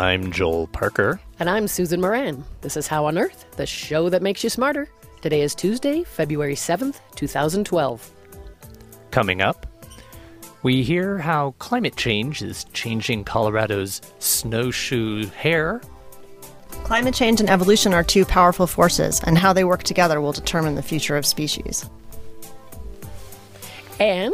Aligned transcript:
I'm 0.00 0.32
Joel 0.32 0.66
Parker. 0.68 1.20
And 1.38 1.50
I'm 1.50 1.68
Susan 1.68 2.00
Moran. 2.00 2.42
This 2.62 2.78
is 2.78 2.86
How 2.86 3.04
on 3.04 3.18
Earth, 3.18 3.44
the 3.58 3.66
show 3.66 4.08
that 4.08 4.22
makes 4.22 4.42
you 4.42 4.48
smarter. 4.48 4.88
Today 5.20 5.42
is 5.42 5.54
Tuesday, 5.54 6.04
February 6.04 6.54
7th, 6.54 7.00
2012. 7.16 8.10
Coming 9.10 9.42
up, 9.42 9.66
we 10.62 10.82
hear 10.82 11.18
how 11.18 11.54
climate 11.58 11.96
change 11.96 12.40
is 12.40 12.64
changing 12.72 13.24
Colorado's 13.24 14.00
snowshoe 14.20 15.26
hare. 15.26 15.82
Climate 16.70 17.14
change 17.14 17.40
and 17.40 17.50
evolution 17.50 17.92
are 17.92 18.02
two 18.02 18.24
powerful 18.24 18.66
forces, 18.66 19.20
and 19.24 19.36
how 19.36 19.52
they 19.52 19.64
work 19.64 19.82
together 19.82 20.22
will 20.22 20.32
determine 20.32 20.76
the 20.76 20.82
future 20.82 21.18
of 21.18 21.26
species. 21.26 21.84
And, 24.00 24.32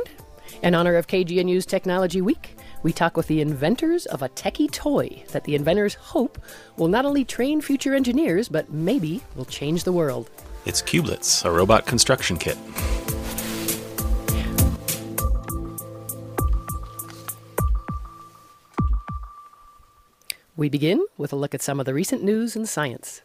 in 0.63 0.77
honor 0.77 0.95
of 0.95 1.09
KGNU's 1.09 1.67
Technology 1.67 2.23
Week, 2.23 2.56
we 2.87 2.93
talk 2.93 3.17
with 3.17 3.27
the 3.27 3.41
inventors 3.41 4.07
of 4.07 4.23
a 4.23 4.29
techie 4.29 4.71
toy 4.71 5.25
that 5.33 5.43
the 5.43 5.57
inventors 5.57 5.95
hope 5.95 6.39
will 6.77 6.87
not 6.87 7.05
only 7.05 7.25
train 7.25 7.61
future 7.61 7.97
engineers, 7.97 8.49
but 8.49 8.73
maybe 8.73 9.21
will 9.35 9.45
change 9.45 9.83
the 9.83 9.91
world. 9.91 10.31
It's 10.67 10.81
Cubelets, 10.83 11.45
a 11.45 11.51
robot 11.51 11.85
construction 11.85 12.37
kit. 12.37 12.57
We 20.57 20.69
begin 20.69 21.05
with 21.19 21.33
a 21.33 21.37
look 21.37 21.57
at 21.57 21.63
some 21.63 21.81
of 21.81 21.87
the 21.87 21.93
recent 21.93 22.23
news 22.23 22.55
in 22.55 22.67
science. 22.67 23.21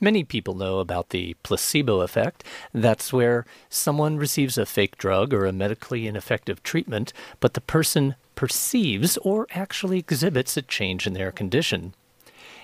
Many 0.00 0.24
people 0.24 0.54
know 0.54 0.78
about 0.78 1.10
the 1.10 1.34
placebo 1.42 2.00
effect. 2.00 2.44
That's 2.72 3.12
where 3.12 3.44
someone 3.68 4.16
receives 4.16 4.56
a 4.56 4.64
fake 4.64 4.96
drug 4.96 5.34
or 5.34 5.44
a 5.44 5.52
medically 5.52 6.06
ineffective 6.06 6.62
treatment, 6.62 7.12
but 7.40 7.52
the 7.52 7.60
person 7.60 8.14
perceives 8.36 9.16
or 9.18 9.48
actually 9.50 9.98
exhibits 9.98 10.56
a 10.56 10.62
change 10.62 11.06
in 11.06 11.14
their 11.14 11.32
condition. 11.32 11.92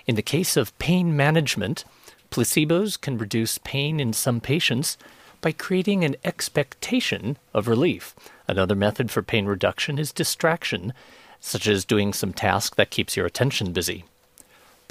In 0.07 0.15
the 0.15 0.23
case 0.23 0.57
of 0.57 0.77
pain 0.79 1.17
management, 1.17 1.85
placebos 2.31 3.01
can 3.01 3.19
reduce 3.19 3.59
pain 3.59 3.99
in 3.99 4.13
some 4.13 4.41
patients 4.41 4.97
by 5.41 5.51
creating 5.51 6.05
an 6.05 6.15
expectation 6.25 7.37
of 7.53 7.67
relief. 7.67 8.15
Another 8.47 8.77
method 8.77 9.11
for 9.11 9.23
pain 9.23 9.47
reduction 9.47 9.99
is 9.99 10.13
distraction, 10.13 10.93
such 11.41 11.67
as 11.67 11.85
doing 11.85 12.13
some 12.13 12.33
task 12.33 12.77
that 12.77 12.91
keeps 12.91 13.17
your 13.17 13.27
attention 13.27 13.73
busy. 13.73 14.05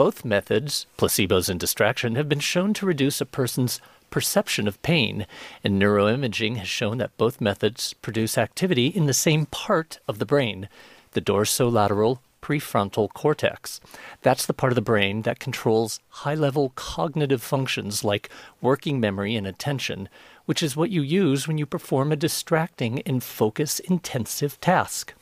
Both 0.01 0.25
methods, 0.25 0.87
placebos 0.97 1.47
and 1.47 1.59
distraction, 1.59 2.15
have 2.15 2.27
been 2.27 2.39
shown 2.39 2.73
to 2.73 2.87
reduce 2.87 3.21
a 3.21 3.25
person's 3.27 3.79
perception 4.09 4.67
of 4.67 4.81
pain, 4.81 5.27
and 5.63 5.79
neuroimaging 5.79 6.55
has 6.55 6.67
shown 6.67 6.97
that 6.97 7.15
both 7.17 7.39
methods 7.39 7.93
produce 7.93 8.35
activity 8.35 8.87
in 8.87 9.05
the 9.05 9.13
same 9.13 9.45
part 9.45 9.99
of 10.07 10.17
the 10.17 10.25
brain, 10.25 10.67
the 11.11 11.21
dorsolateral 11.21 12.17
prefrontal 12.41 13.13
cortex. 13.13 13.79
That's 14.23 14.47
the 14.47 14.55
part 14.55 14.71
of 14.71 14.75
the 14.75 14.81
brain 14.81 15.21
that 15.21 15.37
controls 15.37 15.99
high 16.09 16.33
level 16.33 16.71
cognitive 16.73 17.43
functions 17.43 18.03
like 18.03 18.31
working 18.59 18.99
memory 18.99 19.35
and 19.35 19.45
attention, 19.45 20.09
which 20.45 20.63
is 20.63 20.75
what 20.75 20.89
you 20.89 21.03
use 21.03 21.47
when 21.47 21.59
you 21.59 21.67
perform 21.67 22.11
a 22.11 22.15
distracting 22.15 23.03
and 23.03 23.23
focus 23.23 23.77
intensive 23.77 24.59
task. 24.61 25.13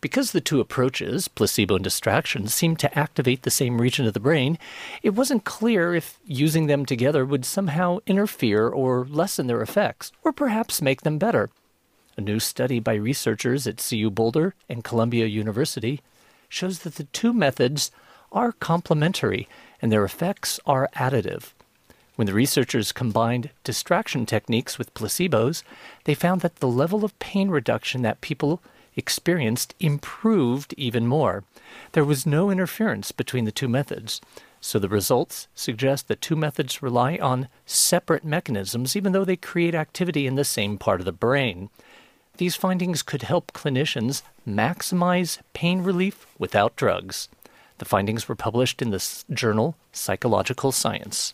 Because 0.00 0.30
the 0.30 0.40
two 0.40 0.60
approaches, 0.60 1.26
placebo 1.26 1.74
and 1.74 1.84
distraction, 1.84 2.46
seem 2.46 2.76
to 2.76 2.98
activate 2.98 3.42
the 3.42 3.50
same 3.50 3.80
region 3.80 4.06
of 4.06 4.14
the 4.14 4.20
brain, 4.20 4.58
it 5.02 5.10
wasn't 5.10 5.44
clear 5.44 5.94
if 5.94 6.18
using 6.24 6.66
them 6.66 6.86
together 6.86 7.24
would 7.24 7.44
somehow 7.44 7.98
interfere 8.06 8.68
or 8.68 9.06
lessen 9.06 9.48
their 9.48 9.60
effects, 9.60 10.12
or 10.22 10.32
perhaps 10.32 10.80
make 10.80 11.02
them 11.02 11.18
better. 11.18 11.50
A 12.16 12.20
new 12.20 12.38
study 12.38 12.78
by 12.78 12.94
researchers 12.94 13.66
at 13.66 13.84
CU 13.86 14.10
Boulder 14.10 14.54
and 14.68 14.84
Columbia 14.84 15.26
University 15.26 16.00
shows 16.48 16.80
that 16.80 16.94
the 16.94 17.04
two 17.04 17.32
methods 17.32 17.90
are 18.30 18.52
complementary 18.52 19.48
and 19.82 19.90
their 19.90 20.04
effects 20.04 20.60
are 20.66 20.88
additive. 20.94 21.52
When 22.16 22.26
the 22.26 22.34
researchers 22.34 22.90
combined 22.90 23.50
distraction 23.62 24.26
techniques 24.26 24.78
with 24.78 24.94
placebos, 24.94 25.62
they 26.04 26.14
found 26.14 26.40
that 26.40 26.56
the 26.56 26.68
level 26.68 27.04
of 27.04 27.18
pain 27.20 27.48
reduction 27.48 28.02
that 28.02 28.20
people 28.20 28.60
experienced 28.98 29.74
improved 29.80 30.74
even 30.76 31.06
more. 31.06 31.44
There 31.92 32.04
was 32.04 32.26
no 32.26 32.50
interference 32.50 33.12
between 33.12 33.46
the 33.46 33.52
two 33.52 33.68
methods. 33.68 34.20
So 34.60 34.78
the 34.78 34.88
results 34.88 35.46
suggest 35.54 36.08
that 36.08 36.20
two 36.20 36.36
methods 36.36 36.82
rely 36.82 37.16
on 37.16 37.48
separate 37.64 38.24
mechanisms, 38.24 38.96
even 38.96 39.12
though 39.12 39.24
they 39.24 39.36
create 39.36 39.74
activity 39.74 40.26
in 40.26 40.34
the 40.34 40.44
same 40.44 40.76
part 40.76 41.00
of 41.00 41.06
the 41.06 41.12
brain. 41.12 41.70
These 42.38 42.56
findings 42.56 43.02
could 43.02 43.22
help 43.22 43.52
clinicians 43.52 44.22
maximize 44.46 45.38
pain 45.54 45.82
relief 45.82 46.26
without 46.38 46.76
drugs. 46.76 47.28
The 47.78 47.84
findings 47.84 48.28
were 48.28 48.34
published 48.34 48.82
in 48.82 48.90
the 48.90 49.24
journal 49.32 49.76
Psychological 49.92 50.72
Science. 50.72 51.32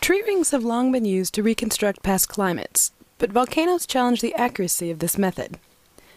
Tree 0.00 0.22
rings 0.22 0.50
have 0.50 0.64
long 0.64 0.90
been 0.90 1.04
used 1.04 1.34
to 1.34 1.42
reconstruct 1.42 2.02
past 2.02 2.28
climates, 2.28 2.90
but 3.22 3.30
volcanoes 3.30 3.86
challenge 3.86 4.20
the 4.20 4.34
accuracy 4.34 4.90
of 4.90 4.98
this 4.98 5.16
method. 5.16 5.56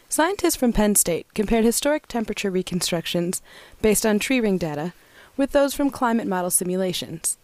Scientists 0.09 0.55
from 0.55 0.73
Penn 0.73 0.95
State 0.95 1.31
compared 1.35 1.63
historic 1.63 2.07
temperature 2.07 2.49
reconstructions 2.49 3.43
based 3.79 4.07
on 4.07 4.17
tree 4.17 4.39
ring 4.39 4.57
data 4.57 4.91
with 5.37 5.51
those 5.51 5.75
from 5.75 5.91
climate 5.91 6.25
model 6.25 6.49
simulations. 6.49 7.37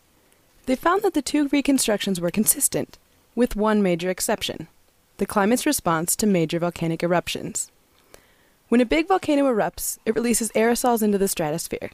They 0.65 0.75
found 0.75 1.03
that 1.03 1.13
the 1.13 1.21
two 1.21 1.47
reconstructions 1.49 2.19
were 2.19 2.31
consistent, 2.31 2.97
with 3.35 3.55
one 3.55 3.83
major 3.83 4.09
exception 4.09 4.67
the 5.17 5.27
climate's 5.27 5.67
response 5.67 6.15
to 6.15 6.25
major 6.25 6.57
volcanic 6.57 7.03
eruptions. 7.03 7.69
When 8.69 8.81
a 8.81 8.85
big 8.85 9.07
volcano 9.07 9.43
erupts, 9.43 9.99
it 10.07 10.15
releases 10.15 10.51
aerosols 10.53 11.03
into 11.03 11.19
the 11.19 11.27
stratosphere, 11.27 11.91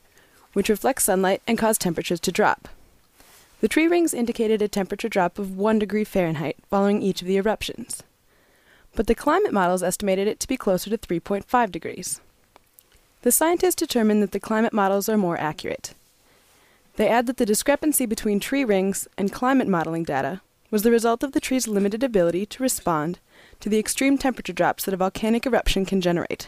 which 0.53 0.69
reflect 0.69 1.01
sunlight 1.01 1.41
and 1.45 1.57
cause 1.57 1.77
temperatures 1.77 2.21
to 2.21 2.31
drop. 2.31 2.69
The 3.59 3.67
tree 3.67 3.87
rings 3.87 4.13
indicated 4.13 4.61
a 4.61 4.67
temperature 4.67 5.09
drop 5.09 5.39
of 5.39 5.57
1 5.57 5.79
degree 5.79 6.03
Fahrenheit 6.03 6.57
following 6.69 7.01
each 7.01 7.21
of 7.21 7.27
the 7.27 7.37
eruptions. 7.37 8.03
But 8.95 9.07
the 9.07 9.15
climate 9.15 9.51
models 9.51 9.81
estimated 9.81 10.27
it 10.27 10.39
to 10.41 10.47
be 10.47 10.57
closer 10.57 10.91
to 10.91 10.97
3.5 10.97 11.71
degrees. 11.71 12.21
The 13.23 13.31
scientists 13.31 13.75
determined 13.75 14.21
that 14.21 14.31
the 14.31 14.39
climate 14.39 14.73
models 14.73 15.09
are 15.09 15.17
more 15.17 15.39
accurate. 15.39 15.95
They 16.97 17.07
add 17.07 17.25
that 17.27 17.37
the 17.37 17.45
discrepancy 17.45 18.05
between 18.05 18.39
tree 18.39 18.63
rings 18.63 19.07
and 19.17 19.33
climate 19.33 19.67
modeling 19.67 20.03
data 20.03 20.41
was 20.69 20.83
the 20.83 20.91
result 20.91 21.23
of 21.23 21.31
the 21.31 21.39
tree's 21.39 21.67
limited 21.67 22.03
ability 22.03 22.45
to 22.45 22.63
respond 22.63 23.19
to 23.59 23.69
the 23.69 23.79
extreme 23.79 24.17
temperature 24.17 24.53
drops 24.53 24.85
that 24.85 24.93
a 24.93 24.97
volcanic 24.97 25.45
eruption 25.47 25.85
can 25.85 25.99
generate. 25.99 26.47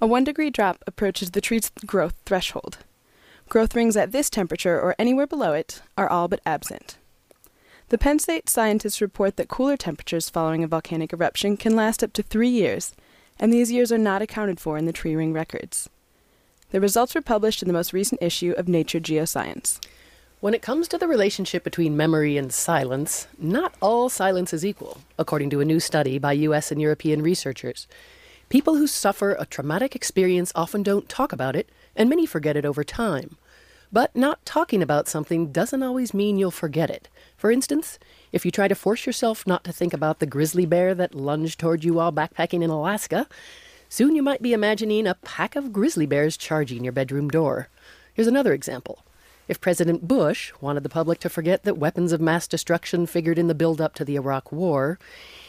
A 0.00 0.06
1 0.06 0.24
degree 0.24 0.50
drop 0.50 0.82
approaches 0.86 1.30
the 1.30 1.40
tree's 1.40 1.70
growth 1.86 2.14
threshold. 2.24 2.78
Growth 3.50 3.74
rings 3.74 3.96
at 3.96 4.12
this 4.12 4.30
temperature 4.30 4.80
or 4.80 4.94
anywhere 4.96 5.26
below 5.26 5.54
it 5.54 5.82
are 5.98 6.08
all 6.08 6.28
but 6.28 6.38
absent. 6.46 6.96
The 7.88 7.98
Penn 7.98 8.20
State 8.20 8.48
scientists 8.48 9.00
report 9.00 9.36
that 9.36 9.48
cooler 9.48 9.76
temperatures 9.76 10.30
following 10.30 10.62
a 10.62 10.68
volcanic 10.68 11.12
eruption 11.12 11.56
can 11.56 11.74
last 11.74 12.04
up 12.04 12.12
to 12.12 12.22
three 12.22 12.48
years, 12.48 12.94
and 13.40 13.52
these 13.52 13.72
years 13.72 13.90
are 13.90 13.98
not 13.98 14.22
accounted 14.22 14.60
for 14.60 14.78
in 14.78 14.86
the 14.86 14.92
tree 14.92 15.16
ring 15.16 15.32
records. 15.32 15.90
The 16.70 16.80
results 16.80 17.12
were 17.16 17.22
published 17.22 17.60
in 17.60 17.66
the 17.66 17.74
most 17.74 17.92
recent 17.92 18.22
issue 18.22 18.54
of 18.56 18.68
Nature 18.68 19.00
Geoscience. 19.00 19.84
When 20.38 20.54
it 20.54 20.62
comes 20.62 20.86
to 20.86 20.96
the 20.96 21.08
relationship 21.08 21.64
between 21.64 21.96
memory 21.96 22.36
and 22.36 22.52
silence, 22.52 23.26
not 23.36 23.74
all 23.82 24.08
silence 24.08 24.52
is 24.52 24.64
equal, 24.64 24.98
according 25.18 25.50
to 25.50 25.60
a 25.60 25.64
new 25.64 25.80
study 25.80 26.20
by 26.20 26.34
US 26.34 26.70
and 26.70 26.80
European 26.80 27.20
researchers. 27.20 27.88
People 28.48 28.76
who 28.76 28.86
suffer 28.86 29.32
a 29.32 29.46
traumatic 29.46 29.96
experience 29.96 30.52
often 30.54 30.84
don't 30.84 31.08
talk 31.08 31.32
about 31.32 31.56
it, 31.56 31.68
and 31.96 32.08
many 32.08 32.26
forget 32.26 32.56
it 32.56 32.64
over 32.64 32.84
time. 32.84 33.36
But 33.92 34.14
not 34.14 34.44
talking 34.46 34.82
about 34.82 35.08
something 35.08 35.50
doesn't 35.50 35.82
always 35.82 36.14
mean 36.14 36.38
you'll 36.38 36.52
forget 36.52 36.90
it. 36.90 37.08
For 37.36 37.50
instance, 37.50 37.98
if 38.30 38.44
you 38.44 38.52
try 38.52 38.68
to 38.68 38.74
force 38.76 39.04
yourself 39.04 39.46
not 39.46 39.64
to 39.64 39.72
think 39.72 39.92
about 39.92 40.20
the 40.20 40.26
grizzly 40.26 40.64
bear 40.64 40.94
that 40.94 41.14
lunged 41.14 41.58
toward 41.58 41.82
you 41.82 41.94
while 41.94 42.12
backpacking 42.12 42.62
in 42.62 42.70
Alaska, 42.70 43.26
soon 43.88 44.14
you 44.14 44.22
might 44.22 44.42
be 44.42 44.52
imagining 44.52 45.06
a 45.08 45.16
pack 45.16 45.56
of 45.56 45.72
grizzly 45.72 46.06
bears 46.06 46.36
charging 46.36 46.84
your 46.84 46.92
bedroom 46.92 47.28
door. 47.28 47.68
Here's 48.14 48.28
another 48.28 48.52
example. 48.52 49.04
If 49.48 49.60
President 49.60 50.06
Bush 50.06 50.52
wanted 50.60 50.84
the 50.84 50.88
public 50.88 51.18
to 51.20 51.28
forget 51.28 51.64
that 51.64 51.76
weapons 51.76 52.12
of 52.12 52.20
mass 52.20 52.46
destruction 52.46 53.06
figured 53.06 53.36
in 53.36 53.48
the 53.48 53.54
build 53.56 53.80
up 53.80 53.94
to 53.94 54.04
the 54.04 54.14
Iraq 54.14 54.52
War, 54.52 55.00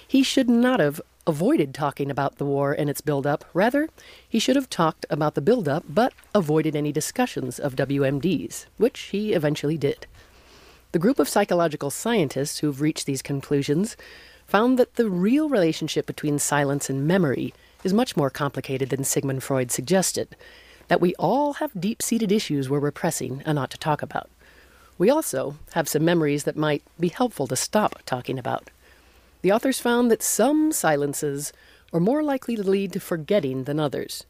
he 0.08 0.24
should 0.24 0.50
not 0.50 0.80
have 0.80 1.00
avoided 1.28 1.74
talking 1.74 2.10
about 2.10 2.38
the 2.38 2.46
war 2.46 2.74
and 2.74 2.90
its 2.90 3.02
build 3.02 3.28
up. 3.28 3.46
Rather, 3.54 3.90
he 4.28 4.40
should 4.40 4.56
have 4.56 4.70
talked 4.70 5.06
about 5.10 5.36
the 5.36 5.42
build 5.42 5.68
up 5.68 5.84
but 5.88 6.14
avoided 6.34 6.76
any 6.76 6.92
discussions 6.92 7.60
of 7.60 7.76
WMDs, 7.76 8.66
which 8.78 9.00
he 9.12 9.34
eventually 9.34 9.78
did. 9.78 10.08
The 10.92 11.00
group 11.00 11.20
of 11.20 11.30
psychological 11.30 11.90
scientists 11.90 12.60
who've 12.60 12.82
reached 12.82 13.06
these 13.06 13.22
conclusions 13.22 13.96
found 14.46 14.78
that 14.78 14.96
the 14.96 15.10
real 15.10 15.48
relationship 15.48 16.06
between 16.06 16.38
silence 16.38 16.90
and 16.90 17.08
memory 17.08 17.54
is 17.84 17.94
much 17.94 18.18
more 18.18 18.30
complicated 18.30 18.90
than 18.90 19.04
Sigmund 19.04 19.44
Freud 19.44 19.72
suggested 19.72 20.36
that 20.90 21.00
we 21.00 21.16
all 21.16 21.54
have 21.54 21.80
deep 21.80 22.02
seated 22.02 22.32
issues 22.32 22.70
we're 22.70 22.80
repressing 22.80 23.42
and 23.46 23.56
not 23.56 23.72
to 23.72 23.78
talk 23.78 24.02
about. 24.02 24.30
We 24.98 25.10
also 25.10 25.56
have 25.74 25.88
some 25.88 26.04
memories 26.04 26.44
that 26.44 26.58
might 26.58 26.84
be 27.00 27.08
helpful 27.08 27.48
to 27.48 27.56
stop 27.56 28.00
talking 28.06 28.38
about. 28.38 28.70
The 29.42 29.52
authors 29.52 29.80
found 29.80 30.12
that 30.12 30.24
some 30.24 30.72
silences 30.72 31.52
are 31.94 32.00
more 32.00 32.24
likely 32.24 32.56
to 32.56 32.64
lead 32.64 32.94
to 32.94 33.00
forgetting 33.00 33.64
than 33.64 33.80
others. 33.80 34.26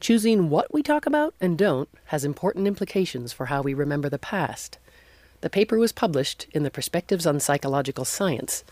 Choosing 0.00 0.48
what 0.48 0.72
we 0.72 0.82
talk 0.82 1.06
about 1.06 1.34
and 1.40 1.58
don't 1.58 1.88
has 2.06 2.24
important 2.24 2.66
implications 2.66 3.32
for 3.32 3.46
how 3.46 3.62
we 3.62 3.74
remember 3.74 4.08
the 4.08 4.18
past. 4.18 4.78
The 5.40 5.50
paper 5.50 5.78
was 5.78 5.92
published 5.92 6.46
in 6.52 6.62
the 6.62 6.70
Perspectives 6.70 7.26
on 7.26 7.40
Psychological 7.40 8.04
Science, 8.04 8.64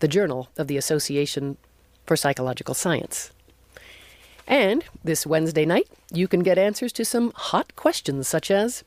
the 0.00 0.08
journal 0.08 0.48
of 0.56 0.66
the 0.66 0.76
Association 0.76 1.56
for 2.06 2.16
Psychological 2.16 2.74
Science. 2.74 3.30
And 4.46 4.84
this 5.04 5.26
Wednesday 5.26 5.66
night, 5.66 5.88
you 6.12 6.26
can 6.28 6.40
get 6.40 6.56
answers 6.56 6.92
to 6.94 7.04
some 7.04 7.32
hot 7.34 7.76
questions 7.76 8.26
such 8.28 8.50
as 8.50 8.82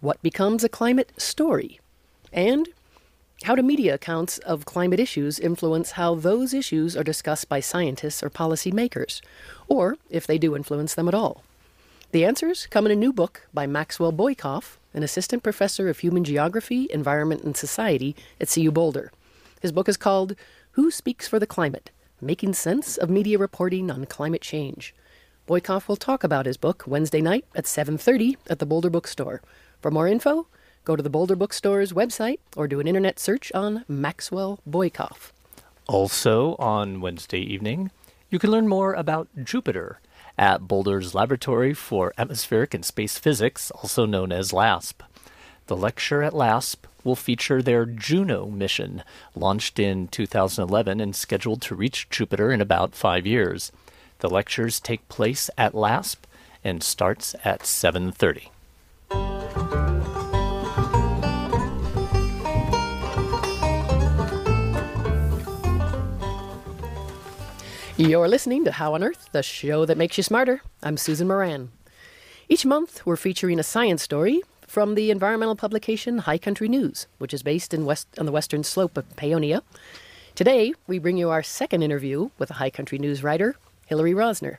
what 0.00 0.20
becomes 0.22 0.64
a 0.64 0.68
climate 0.68 1.12
story? 1.16 1.78
And 2.32 2.68
how 3.44 3.54
do 3.54 3.62
media 3.62 3.94
accounts 3.94 4.38
of 4.38 4.64
climate 4.64 4.98
issues 4.98 5.38
influence 5.38 5.92
how 5.92 6.14
those 6.14 6.54
issues 6.54 6.96
are 6.96 7.04
discussed 7.04 7.46
by 7.46 7.60
scientists 7.60 8.22
or 8.22 8.30
policymakers, 8.30 9.20
or 9.68 9.96
if 10.08 10.26
they 10.26 10.38
do 10.38 10.56
influence 10.56 10.94
them 10.94 11.08
at 11.08 11.14
all? 11.14 11.44
The 12.12 12.24
answers 12.24 12.66
come 12.66 12.86
in 12.86 12.92
a 12.92 12.96
new 12.96 13.12
book 13.12 13.46
by 13.52 13.66
Maxwell 13.66 14.14
Boykoff, 14.14 14.76
an 14.94 15.02
assistant 15.02 15.42
professor 15.42 15.90
of 15.90 15.98
human 15.98 16.24
geography, 16.24 16.88
environment, 16.90 17.42
and 17.42 17.54
society 17.54 18.16
at 18.40 18.48
CU 18.48 18.70
Boulder. 18.70 19.12
His 19.60 19.72
book 19.72 19.90
is 19.90 19.98
called 19.98 20.36
Who 20.72 20.90
Speaks 20.90 21.28
for 21.28 21.38
the 21.38 21.46
Climate? 21.46 21.90
Making 22.22 22.54
Sense 22.54 22.96
of 22.96 23.10
Media 23.10 23.36
Reporting 23.36 23.90
on 23.90 24.06
Climate 24.06 24.40
Change. 24.40 24.94
Boykoff 25.46 25.86
will 25.86 25.96
talk 25.96 26.24
about 26.24 26.46
his 26.46 26.56
book 26.56 26.84
Wednesday 26.86 27.20
night 27.20 27.44
at 27.54 27.66
7:30 27.66 28.38
at 28.48 28.58
the 28.58 28.64
Boulder 28.64 28.88
Bookstore. 28.88 29.42
For 29.82 29.90
more 29.90 30.08
info, 30.08 30.46
go 30.84 30.96
to 30.96 31.02
the 31.02 31.10
Boulder 31.10 31.36
Bookstore's 31.36 31.92
website 31.92 32.38
or 32.56 32.68
do 32.68 32.80
an 32.80 32.86
internet 32.86 33.18
search 33.18 33.50
on 33.52 33.84
Maxwell 33.88 34.60
Boykoff. 34.68 35.32
Also, 35.86 36.56
on 36.56 37.00
Wednesday 37.00 37.40
evening, 37.40 37.90
you 38.30 38.38
can 38.38 38.50
learn 38.50 38.68
more 38.68 38.94
about 38.94 39.28
Jupiter 39.42 40.00
at 40.38 40.66
Boulder's 40.66 41.14
Laboratory 41.14 41.74
for 41.74 42.12
Atmospheric 42.18 42.74
and 42.74 42.84
Space 42.84 43.18
Physics, 43.18 43.70
also 43.70 44.06
known 44.06 44.32
as 44.32 44.52
LASP. 44.52 45.02
The 45.66 45.76
lecture 45.76 46.22
at 46.22 46.32
LASP 46.32 46.86
will 47.04 47.16
feature 47.16 47.62
their 47.62 47.84
Juno 47.86 48.46
mission, 48.46 49.02
launched 49.34 49.78
in 49.78 50.08
2011 50.08 51.00
and 51.00 51.14
scheduled 51.14 51.62
to 51.62 51.74
reach 51.74 52.08
Jupiter 52.10 52.50
in 52.50 52.60
about 52.60 52.94
five 52.94 53.26
years. 53.26 53.70
The 54.20 54.30
lectures 54.30 54.80
take 54.80 55.08
place 55.08 55.50
at 55.56 55.74
LASP 55.74 56.26
and 56.64 56.82
starts 56.82 57.34
at 57.44 57.60
7:30. 57.66 58.50
You're 68.06 68.28
listening 68.28 68.66
to 68.66 68.72
How 68.72 68.92
on 68.92 69.02
Earth, 69.02 69.30
the 69.32 69.42
show 69.42 69.86
that 69.86 69.96
makes 69.96 70.18
you 70.18 70.22
smarter. 70.22 70.60
I'm 70.82 70.98
Susan 70.98 71.26
Moran. 71.26 71.70
Each 72.50 72.66
month, 72.66 73.06
we're 73.06 73.16
featuring 73.16 73.58
a 73.58 73.62
science 73.62 74.02
story 74.02 74.42
from 74.66 74.94
the 74.94 75.10
environmental 75.10 75.56
publication 75.56 76.18
High 76.18 76.36
Country 76.36 76.68
News, 76.68 77.06
which 77.16 77.32
is 77.32 77.42
based 77.42 77.72
in 77.72 77.86
west 77.86 78.06
on 78.18 78.26
the 78.26 78.30
western 78.30 78.62
slope 78.62 78.98
of 78.98 79.08
Paonia. 79.16 79.62
Today, 80.34 80.74
we 80.86 80.98
bring 80.98 81.16
you 81.16 81.30
our 81.30 81.42
second 81.42 81.82
interview 81.82 82.28
with 82.36 82.50
a 82.50 82.54
High 82.54 82.68
Country 82.68 82.98
News 82.98 83.22
writer, 83.22 83.56
Hillary 83.86 84.12
Rosner. 84.12 84.58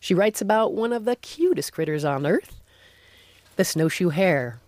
She 0.00 0.12
writes 0.12 0.40
about 0.40 0.74
one 0.74 0.92
of 0.92 1.04
the 1.04 1.14
cutest 1.14 1.72
critters 1.72 2.04
on 2.04 2.26
Earth, 2.26 2.60
the 3.54 3.64
snowshoe 3.64 4.08
hare. 4.08 4.58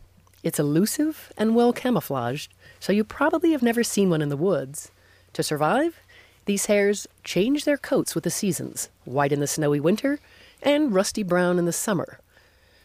It's 0.45 0.61
elusive 0.61 1.33
and 1.37 1.57
well 1.57 1.73
camouflaged, 1.73 2.55
so 2.79 2.93
you 2.93 3.03
probably 3.03 3.51
have 3.51 3.63
never 3.63 3.83
seen 3.83 4.09
one 4.09 4.23
in 4.23 4.29
the 4.29 4.37
woods. 4.37 4.93
To 5.33 5.43
survive, 5.43 5.99
these 6.47 6.67
hares 6.67 7.07
change 7.23 7.65
their 7.65 7.77
coats 7.77 8.15
with 8.15 8.25
the 8.25 8.31
seasons, 8.31 8.91
white 9.05 9.33
in 9.33 9.41
the 9.41 9.47
snowy 9.47 9.81
winter 9.81 10.19
and 10.63 10.95
rusty 10.95 11.23
brown 11.23 11.59
in 11.59 11.65
the 11.65 11.73
summer. 11.73 12.19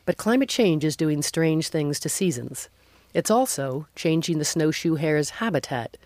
But 0.06 0.18
climate 0.18 0.50
change 0.50 0.84
is 0.84 0.96
doing 0.96 1.22
strange 1.22 1.70
things 1.70 2.00
to 2.00 2.10
seasons. 2.10 2.70
It's 3.14 3.32
also 3.32 3.88
changing 3.96 4.40
the 4.40 4.46
snowshoe 4.46 4.96
hare's 4.96 5.32
habitat. 5.32 5.98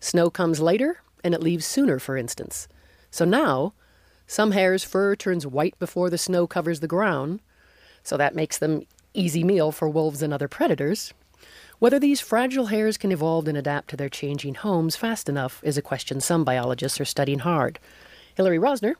Snow 0.00 0.30
comes 0.30 0.60
later 0.60 1.00
and 1.22 1.34
it 1.34 1.42
leaves 1.42 1.66
sooner, 1.66 1.98
for 1.98 2.16
instance. 2.16 2.66
So 3.10 3.24
now, 3.24 3.72
some 4.26 4.52
hares' 4.52 4.84
fur 4.84 5.14
turns 5.14 5.46
white 5.46 5.78
before 5.78 6.08
the 6.08 6.18
snow 6.18 6.46
covers 6.46 6.80
the 6.80 6.88
ground, 6.88 7.40
so 8.02 8.16
that 8.16 8.34
makes 8.34 8.58
them 8.58 8.86
easy 9.14 9.44
meal 9.44 9.70
for 9.72 9.88
wolves 9.88 10.22
and 10.22 10.32
other 10.32 10.48
predators. 10.48 11.12
Whether 11.82 11.98
these 11.98 12.20
fragile 12.20 12.66
hares 12.66 12.96
can 12.96 13.10
evolve 13.10 13.48
and 13.48 13.58
adapt 13.58 13.90
to 13.90 13.96
their 13.96 14.08
changing 14.08 14.54
homes 14.54 14.94
fast 14.94 15.28
enough 15.28 15.60
is 15.64 15.76
a 15.76 15.82
question 15.82 16.20
some 16.20 16.44
biologists 16.44 17.00
are 17.00 17.04
studying 17.04 17.40
hard. 17.40 17.80
Hillary 18.36 18.56
Rosner, 18.56 18.94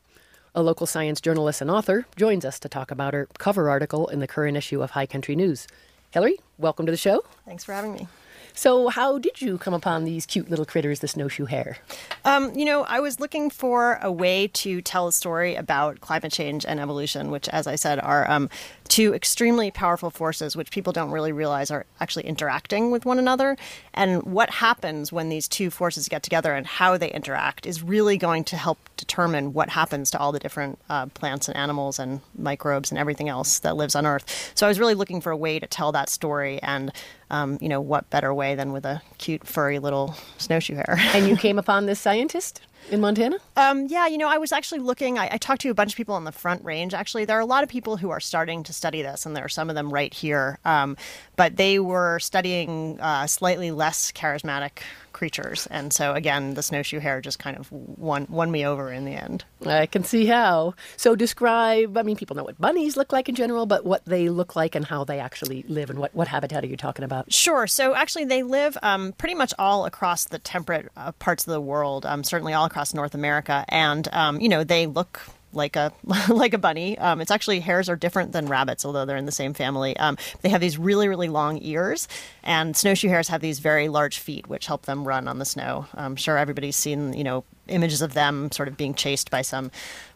a 0.53 0.65
local 0.65 0.89
science 0.89 1.21
journalist 1.21 1.61
and 1.61 1.71
author, 1.71 2.07
joins 2.17 2.45
us 2.45 2.59
to 2.59 2.69
talk 2.69 2.91
about 2.91 3.15
her 3.15 3.29
cover 3.39 3.71
article 3.71 4.09
in 4.09 4.19
the 4.19 4.27
current 4.27 4.57
issue 4.57 4.83
of 4.83 4.91
High 4.91 5.07
Country 5.07 5.37
News. 5.37 5.69
Hillary, 6.11 6.41
welcome 6.59 6.85
to 6.87 6.91
the 6.91 6.99
show. 6.99 7.23
Thanks 7.47 7.63
for 7.63 7.73
having 7.73 7.93
me. 7.93 8.09
So, 8.55 8.89
how 8.89 9.19
did 9.19 9.41
you 9.41 9.57
come 9.59 9.73
upon 9.73 10.05
these 10.05 10.27
cute 10.27 10.51
little 10.51 10.67
critters, 10.67 11.01
the 11.01 11.09
snowshoe 11.09 11.47
hare? 11.47 11.79
Um, 12.25 12.53
you 12.55 12.65
know, 12.65 12.85
I 12.85 13.01
was 13.01 13.19
looking 13.19 13.49
for 13.49 13.99
a 14.03 14.13
way 14.13 14.49
to 14.49 14.83
tell 14.83 15.09
a 15.09 15.13
story 15.13 15.55
about 15.55 16.01
climate 16.01 16.33
change 16.33 16.67
and 16.67 16.79
evolution, 16.79 17.31
which, 17.31 17.49
as 17.49 17.67
I 17.67 17.77
said, 17.77 17.99
are 18.01 18.31
um, 18.31 18.51
two 18.93 19.15
extremely 19.15 19.71
powerful 19.71 20.11
forces, 20.11 20.55
which 20.55 20.71
people 20.71 20.93
don't 20.93 21.11
really 21.11 21.33
realize 21.33 21.71
are 21.71 21.87
actually 21.99 22.27
interacting 22.27 22.91
with 22.91 23.07
one 23.07 23.19
another. 23.19 23.57
And 23.95 24.23
what 24.23 24.51
happens 24.51 25.11
when 25.11 25.31
these 25.31 25.49
two 25.49 25.71
forces 25.71 26.11
get 26.11 26.23
together 26.23 26.53
and 26.53 26.67
how 26.67 26.99
they 26.99 27.11
interact 27.11 27.65
is 27.65 27.83
really 27.83 28.19
going 28.19 28.45
to 28.45 28.57
help 28.59 28.79
determine 28.99 29.55
what 29.55 29.71
happens 29.71 30.11
to 30.11 30.19
all 30.19 30.31
the 30.31 30.39
different 30.39 30.79
uh, 30.91 31.07
plants 31.07 31.49
and 31.49 31.57
animals 31.57 31.99
and 31.99 32.21
microbes 32.37 32.91
and 32.91 32.99
everything 32.99 33.31
else 33.31 33.61
that 33.61 33.77
lives 33.77 33.95
on 33.95 34.05
Earth. 34.05 34.53
So 34.55 34.67
I 34.67 34.69
was 34.69 34.79
really 34.79 34.93
looking 34.95 35.23
for 35.23 35.33
a 35.33 35.39
way 35.39 35.59
to 35.59 35.67
tell 35.67 35.91
that 35.93 36.11
story 36.11 36.61
and 36.63 36.93
um, 37.31 37.57
you 37.63 37.71
know, 37.71 37.81
what 37.81 38.11
better 38.11 38.35
way 38.35 38.55
than 38.55 38.75
with 38.75 38.85
a 38.85 39.01
cute, 39.17 39.47
furry 39.47 39.79
little 39.79 40.15
snowshoe 40.37 40.75
hare? 40.75 40.97
and 41.15 41.27
you 41.27 41.39
came 41.39 41.59
upon 41.59 41.87
this 41.87 41.99
scientist? 41.99 42.61
In 42.91 43.01
Montana? 43.01 43.39
Um, 43.57 43.87
yeah, 43.87 44.07
you 44.07 44.19
know, 44.19 44.29
I 44.29 44.39
was 44.39 44.53
actually 44.53 44.81
looking. 44.81 45.19
I, 45.19 45.31
I, 45.33 45.39
talked 45.39 45.63
to 45.63 45.71
a 45.71 45.75
bunch 45.75 45.93
of 45.93 45.97
people 45.97 46.15
on 46.15 46.25
the 46.25 46.33
Front 46.33 46.65
Range. 46.65 46.93
Actually, 46.95 47.25
there 47.25 47.37
are 47.37 47.41
a 47.41 47.47
lot 47.47 47.63
of 47.63 47.69
people 47.69 47.97
who 47.97 48.11
are 48.11 48.21
starting 48.21 48.63
to 48.65 48.73
study 48.73 49.03
this, 49.03 49.27
and 49.27 49.37
there 49.37 49.45
are 49.45 49.49
some 49.49 49.69
of 49.71 49.77
them 49.77 49.93
right 49.93 50.13
here. 50.13 50.59
Um, 50.65 50.97
but 51.37 51.57
they 51.57 51.79
were 51.79 52.19
studying 52.19 52.99
uh, 53.01 53.27
slightly 53.27 53.71
less 53.71 54.13
charismatic 54.13 54.81
creatures. 55.13 55.67
And 55.71 55.93
so 55.93 56.15
again, 56.15 56.55
the 56.55 56.63
snowshoe 56.63 56.99
hare 56.99 57.21
just 57.21 57.39
kind 57.39 57.57
of 57.57 57.71
won 57.71 58.27
won 58.29 58.51
me 58.51 58.67
over 58.67 58.93
in 58.93 59.05
the 59.05 59.13
end. 59.13 59.45
I 59.67 59.87
can 59.87 60.05
see 60.05 60.27
how. 60.27 60.75
So 60.97 61.15
describe. 61.15 61.97
I 61.97 62.03
mean, 62.03 62.17
people 62.17 62.37
know 62.37 62.45
what 62.45 62.61
bunnies 62.61 62.97
look 62.97 63.13
like 63.13 63.29
in 63.29 63.35
general, 63.35 63.67
but 63.67 63.85
what 63.85 64.05
they 64.05 64.29
look 64.29 64.57
like 64.57 64.75
and 64.75 64.85
how 64.85 65.05
they 65.05 65.21
actually 65.21 65.65
live, 65.69 65.91
and 65.91 65.99
what 65.99 66.15
what 66.15 66.29
habitat 66.29 66.65
are 66.65 66.69
you 66.69 66.77
talking 66.77 67.05
about? 67.05 67.33
Sure. 67.33 67.67
So 67.67 67.95
actually, 67.95 68.25
they 68.25 68.43
live 68.43 68.77
um, 68.83 69.13
pretty 69.13 69.35
much 69.35 69.55
all 69.59 69.85
across 69.85 70.25
the 70.27 70.39
temperate 70.39 70.91
uh, 70.97 71.13
parts 71.13 71.47
of 71.47 71.53
the 71.53 71.61
world. 71.61 72.07
Um, 72.07 72.25
certainly 72.25 72.53
all 72.53 72.65
across 72.65 72.95
North 72.95 73.15
America, 73.15 73.65
and 73.69 74.09
um, 74.13 74.41
you 74.41 74.49
know 74.49 74.65
they 74.65 74.87
look 74.87 75.21
like 75.53 75.77
a 75.77 75.93
like 76.29 76.55
a 76.55 76.59
bunny. 76.59 76.99
Um, 76.99 77.21
it's 77.21 77.31
actually 77.31 77.61
hares 77.61 77.89
are 77.89 77.97
different 77.97 78.33
than 78.33 78.47
rabbits, 78.47 78.85
although 78.85 79.05
they're 79.05 79.17
in 79.17 79.27
the 79.27 79.33
same 79.33 79.55
family. 79.55 79.97
Um, 79.97 80.17
they 80.43 80.49
have 80.49 80.61
these 80.61 80.79
really 80.79 81.09
really 81.09 81.29
long 81.29 81.59
ears, 81.63 82.09
and 82.43 82.77
snowshoe 82.77 83.09
hares 83.09 83.29
have 83.29 83.41
these 83.41 83.59
very 83.59 83.89
large 83.89 84.19
feet, 84.19 84.49
which 84.49 84.67
help 84.67 84.87
them 84.87 85.07
run 85.07 85.29
on 85.29 85.39
the 85.39 85.45
snow. 85.45 85.87
I'm 85.95 86.17
sure 86.17 86.39
everybody's 86.39 86.77
seen 86.77 87.13
you 87.13 87.25
know 87.25 87.45
images 87.69 88.03
of 88.03 88.15
them 88.15 88.51
sort 88.51 88.69
of 88.69 88.77
being 88.77 88.95
chased 88.95 89.31
by 89.31 89.43
some 89.43 89.71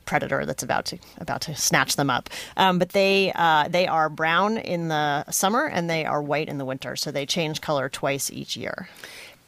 predator 0.04 0.46
that's 0.46 0.62
about 0.62 0.86
to 0.86 0.98
about 1.18 1.42
to 1.42 1.54
snatch 1.54 1.96
them 1.96 2.08
up. 2.08 2.30
Um, 2.56 2.78
but 2.78 2.90
they 2.90 3.32
uh, 3.34 3.68
they 3.68 3.86
are 3.86 4.08
brown 4.08 4.56
in 4.56 4.88
the 4.88 5.30
summer 5.30 5.66
and 5.66 5.90
they 5.90 6.04
are 6.06 6.22
white 6.22 6.48
in 6.48 6.58
the 6.58 6.64
winter, 6.64 6.96
so 6.96 7.10
they 7.10 7.26
change 7.26 7.60
color 7.60 7.88
twice 7.88 8.30
each 8.30 8.56
year. 8.56 8.88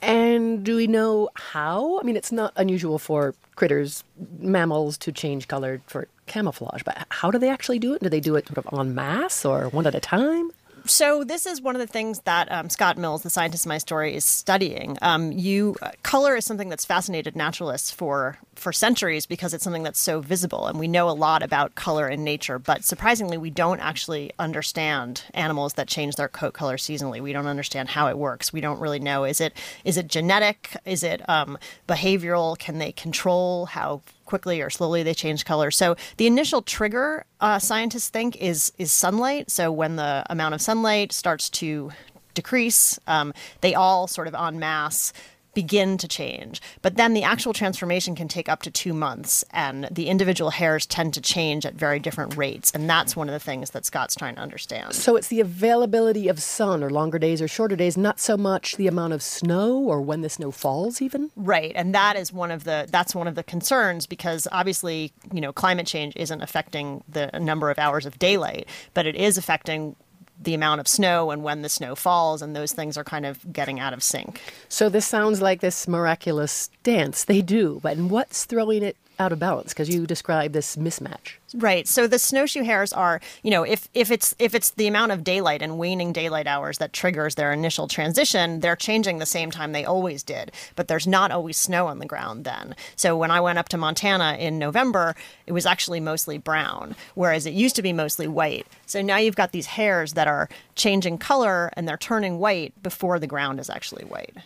And 0.01 0.65
do 0.65 0.77
we 0.77 0.87
know 0.87 1.29
how? 1.35 1.99
I 1.99 2.03
mean, 2.05 2.17
it's 2.17 2.31
not 2.31 2.53
unusual 2.57 2.99
for 2.99 3.35
critters, 3.57 4.05
mammals, 4.39 4.97
to 4.99 5.13
change 5.13 5.49
color 5.49 5.81
for 5.87 6.07
camouflage, 6.27 6.83
but 6.85 7.07
how 7.09 7.31
do 7.31 7.39
they 7.39 7.49
actually 7.49 7.79
do 7.79 7.95
it? 7.95 8.03
Do 8.03 8.09
they 8.09 8.21
do 8.21 8.37
it 8.37 8.47
sort 8.47 8.59
of 8.59 8.79
en 8.79 8.95
masse 8.95 9.45
or 9.45 9.69
one 9.71 9.87
at 9.87 9.95
a 9.95 10.01
time? 10.01 10.53
So 10.89 11.23
this 11.23 11.45
is 11.45 11.61
one 11.61 11.77
of 11.77 11.81
the 11.81 11.87
things 11.87 12.21
that 12.21 12.51
um, 12.51 12.71
Scott 12.71 12.97
Mills, 12.97 13.23
the 13.23 13.29
scientist 13.29 13.67
in 13.67 13.69
my 13.69 13.77
story, 13.77 14.15
is 14.15 14.25
studying. 14.25 14.97
Um, 15.03 15.33
you 15.33 15.77
uh, 15.83 15.91
color 16.03 16.35
is 16.35 16.47
something 16.47 16.71
that's 16.71 16.87
fascinated 16.87 17.37
naturalists 17.37 17.91
for 17.91 18.39
for 18.55 18.73
centuries 18.73 19.27
because 19.27 19.53
it's 19.53 19.63
something 19.63 19.83
that's 19.83 20.01
so 20.01 20.21
visible, 20.21 20.67
and 20.67 20.79
we 20.79 20.89
know 20.89 21.11
a 21.11 21.13
lot 21.13 21.43
about 21.43 21.75
color 21.75 22.09
in 22.09 22.25
nature. 22.25 22.59
But 22.59 22.85
surprisingly, 22.85 23.37
we 23.37 23.51
don't 23.51 23.81
actually 23.81 24.33
understand 24.39 25.25
animals 25.35 25.75
that 25.75 25.89
change 25.89 26.17
their 26.17 26.29
coat 26.29 26.55
color 26.55 26.79
seasonally. 26.79 27.21
We 27.21 27.35
don't 27.35 27.47
understand 27.47 27.91
how 27.91 28.09
it 28.09 28.17
works. 28.17 28.51
We 28.51 28.63
don't 28.63 28.81
really 28.81 28.99
know 28.99 29.25
is 29.25 29.43
it 29.43 29.53
is 29.85 29.99
it 29.99 30.09
genetic? 30.09 30.75
Is 30.87 31.03
it 31.03 31.29
um, 31.29 31.59
behavioral? 31.87 32.59
Can 32.59 32.79
they 32.79 32.93
control 32.93 33.67
how 33.67 34.01
quickly 34.29 34.61
or 34.61 34.71
slowly 34.71 35.03
they 35.03 35.15
change 35.15 35.45
color. 35.45 35.71
So 35.71 35.97
the 36.19 36.27
initial 36.27 36.63
trigger, 36.63 37.25
uh, 37.41 37.59
scientists 37.59 38.11
think, 38.11 38.37
is 38.37 38.73
is 38.79 38.93
sunlight. 38.93 39.51
So 39.51 39.73
when 39.73 39.97
the 39.97 40.23
amount 40.31 40.55
of 40.55 40.61
sunlight 40.61 41.13
starts 41.13 41.51
to 41.61 41.91
decrease, 42.35 43.01
um, 43.09 43.33
they 43.63 43.75
all 43.75 44.07
sort 44.07 44.29
of 44.29 44.35
en 44.35 44.59
masse 44.59 45.13
begin 45.59 45.99
to 45.99 46.07
change. 46.07 46.63
But 46.83 46.95
then 46.95 47.15
the 47.15 47.25
actual 47.25 47.53
transformation 47.53 48.15
can 48.15 48.29
take 48.29 48.49
up 48.49 48.63
to 48.63 48.71
two 48.71 48.95
months, 48.95 49.43
and 49.51 49.89
the 49.91 50.07
individual 50.07 50.51
hairs 50.51 50.87
tend 50.87 51.15
to 51.15 51.21
change 51.21 51.67
at 51.67 51.75
very 51.75 51.99
different 51.99 52.37
rates. 52.37 52.71
And 52.71 52.89
that's 52.89 53.17
one 53.17 53.29
of 53.29 53.33
the 53.33 53.41
things 53.41 53.71
that 53.71 53.85
Scott's 53.85 54.15
trying 54.15 54.37
to 54.37 54.41
understand. 54.41 54.95
So 54.95 55.17
it's 55.17 55.27
the 55.27 55.41
availability 55.41 56.29
of 56.29 56.41
sun 56.41 56.85
or 56.85 56.91
longer 56.91 57.19
days 57.19 57.43
or 57.43 57.49
shorter 57.49 57.75
days, 57.75 57.97
not 57.97 58.21
so 58.21 58.37
much 58.37 58.77
the 58.77 58.87
amount 58.87 59.15
of 59.15 59.21
snow 59.21 59.79
or 59.79 60.01
when 60.01 60.21
the 60.21 60.31
snow 60.31 60.53
falls 60.53 61.03
even? 61.03 61.33
Right, 61.35 61.73
and 61.75 61.93
that 61.93 62.15
is 62.15 62.33
one 62.33 62.53
of 62.53 62.63
the 62.63 62.87
that's 62.89 63.13
one 63.13 63.27
of 63.27 63.35
the 63.35 63.43
concerns 63.43 64.07
because 64.07 64.47
obviously, 64.53 65.13
you 65.33 65.41
know, 65.41 65.53
climate 65.53 65.89
change 65.89 66.15
isn't 66.15 66.41
affecting 66.41 67.03
the 67.09 67.31
number 67.41 67.69
of 67.69 67.81
hours 67.81 68.07
of 68.07 68.17
daylight, 68.21 68.69
but 68.95 69.07
it 69.07 69.17
is 69.17 69.37
affecting 69.37 69.97
the 70.41 70.55
amount 70.55 70.81
of 70.81 70.89
snow 70.89 71.31
and 71.31 71.43
when 71.43 71.63
the 71.63 71.69
snow 71.69 71.95
falls, 71.95 72.43
and 72.43 72.55
those 72.55 72.73
things 72.73 72.97
are 72.97 73.05
kind 73.05 73.27
of 73.27 73.53
getting 73.53 73.81
out 73.81 73.93
of 73.93 74.03
sync. 74.03 74.41
So 74.69 74.89
this 74.89 75.07
sounds 75.07 75.43
like 75.43 75.61
this 75.61 75.89
miraculous 75.89 76.71
dance. 76.83 77.25
They 77.25 77.43
do, 77.43 77.81
but 77.83 77.97
what's 77.99 78.45
throwing 78.45 78.83
it 78.83 78.97
out 79.19 79.33
of 79.33 79.39
balance? 79.39 79.73
Because 79.73 79.89
you 79.89 80.07
describe 80.07 80.53
this 80.53 80.77
mismatch. 80.77 81.35
Right. 81.55 81.89
So 81.89 82.07
the 82.07 82.19
snowshoe 82.19 82.63
hares 82.63 82.93
are, 82.93 83.21
you 83.43 83.51
know, 83.51 83.63
if 83.63 83.89
if 83.95 84.11
it's 84.11 84.35
if 84.39 84.55
it's 84.55 84.71
the 84.73 84.87
amount 84.87 85.13
of 85.13 85.25
daylight 85.25 85.63
and 85.63 85.79
waning 85.79 86.13
daylight 86.13 86.47
hours 86.47 86.79
that 86.79 86.93
triggers 86.93 87.35
their 87.35 87.53
initial 87.53 87.89
transition, 87.89 88.61
they're 88.61 88.77
changing 88.77 89.19
the 89.19 89.27
same 89.27 89.51
time 89.51 89.73
they 89.73 89.85
always 89.85 90.23
did. 90.23 90.53
But 90.77 90.89
there's 90.89 91.07
not 91.07 91.31
always 91.31 91.57
snow 91.57 91.87
on 91.87 91.99
the 91.99 92.07
ground 92.07 92.45
then. 92.45 92.77
So 92.97 93.17
when 93.17 93.31
I 93.31 93.41
went 93.41 93.59
up 93.59 93.69
to 93.71 93.79
Montana 93.79 94.37
in 94.39 94.59
November, 94.59 95.17
it 95.47 95.53
was 95.53 95.67
actually 95.67 96.01
mostly 96.01 96.39
brown, 96.39 96.95
whereas 97.15 97.47
it 97.47 97.55
used 97.55 97.77
to 97.77 97.83
be 97.83 97.93
mostly 97.93 98.29
white. 98.29 98.67
So 98.87 99.01
now 99.01 99.17
you've 99.17 99.37
got 99.37 99.53
these 99.53 99.67
hares 99.67 100.13
that 100.13 100.29
are 100.29 100.49
changing 100.75 101.19
color 101.19 101.71
and 101.75 101.89
they're 101.89 101.97
turning 101.97 102.39
white 102.39 102.75
before 102.83 103.19
the 103.19 103.27
ground 103.27 103.59
is 103.59 103.71
actually 103.71 104.05
white. 104.05 104.37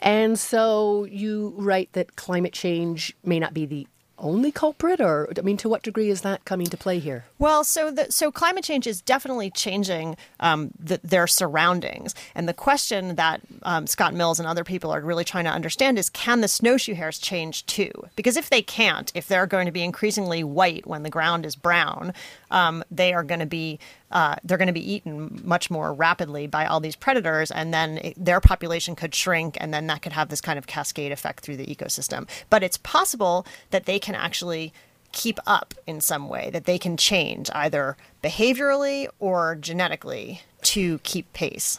And 0.00 0.38
so 0.38 1.04
you 1.04 1.54
write 1.56 1.92
that 1.92 2.16
climate 2.16 2.52
change 2.52 3.14
may 3.24 3.38
not 3.38 3.54
be 3.54 3.66
the 3.66 3.86
only 4.20 4.52
culprit, 4.52 5.00
or 5.00 5.32
I 5.36 5.40
mean, 5.40 5.56
to 5.58 5.68
what 5.68 5.82
degree 5.82 6.10
is 6.10 6.20
that 6.22 6.44
coming 6.44 6.66
to 6.68 6.76
play 6.76 6.98
here? 6.98 7.24
Well, 7.38 7.64
so 7.64 7.90
the, 7.90 8.10
so 8.10 8.30
climate 8.30 8.64
change 8.64 8.86
is 8.86 9.00
definitely 9.00 9.50
changing 9.50 10.16
um, 10.38 10.70
the, 10.78 11.00
their 11.02 11.26
surroundings, 11.26 12.14
and 12.34 12.48
the 12.48 12.54
question 12.54 13.16
that 13.16 13.40
um, 13.62 13.86
Scott 13.86 14.14
Mills 14.14 14.38
and 14.38 14.46
other 14.46 14.64
people 14.64 14.90
are 14.90 15.00
really 15.00 15.24
trying 15.24 15.44
to 15.44 15.50
understand 15.50 15.98
is: 15.98 16.10
Can 16.10 16.40
the 16.40 16.48
snowshoe 16.48 16.94
hares 16.94 17.18
change 17.18 17.66
too? 17.66 17.90
Because 18.16 18.36
if 18.36 18.50
they 18.50 18.62
can't, 18.62 19.10
if 19.14 19.26
they're 19.26 19.46
going 19.46 19.66
to 19.66 19.72
be 19.72 19.82
increasingly 19.82 20.44
white 20.44 20.86
when 20.86 21.02
the 21.02 21.10
ground 21.10 21.46
is 21.46 21.56
brown, 21.56 22.12
um, 22.50 22.84
they 22.90 23.12
are 23.12 23.24
going 23.24 23.40
to 23.40 23.46
be 23.46 23.78
uh, 24.10 24.36
they're 24.42 24.58
going 24.58 24.66
to 24.66 24.72
be 24.72 24.92
eaten 24.92 25.40
much 25.44 25.70
more 25.70 25.92
rapidly 25.92 26.46
by 26.46 26.66
all 26.66 26.80
these 26.80 26.96
predators, 26.96 27.50
and 27.50 27.72
then 27.72 27.98
it, 27.98 28.14
their 28.16 28.40
population 28.40 28.96
could 28.96 29.14
shrink, 29.14 29.56
and 29.60 29.72
then 29.72 29.86
that 29.86 30.02
could 30.02 30.12
have 30.12 30.28
this 30.28 30.40
kind 30.40 30.58
of 30.58 30.66
cascade 30.66 31.12
effect 31.12 31.44
through 31.44 31.56
the 31.56 31.66
ecosystem. 31.66 32.28
But 32.48 32.62
it's 32.62 32.78
possible 32.78 33.46
that 33.70 33.86
they 33.86 33.98
can 33.98 34.14
actually 34.14 34.72
keep 35.12 35.38
up 35.46 35.74
in 35.86 36.00
some 36.00 36.28
way, 36.28 36.50
that 36.50 36.64
they 36.64 36.78
can 36.78 36.96
change 36.96 37.50
either 37.54 37.96
behaviorally 38.22 39.08
or 39.18 39.56
genetically 39.56 40.42
to 40.62 40.98
keep 40.98 41.32
pace. 41.32 41.78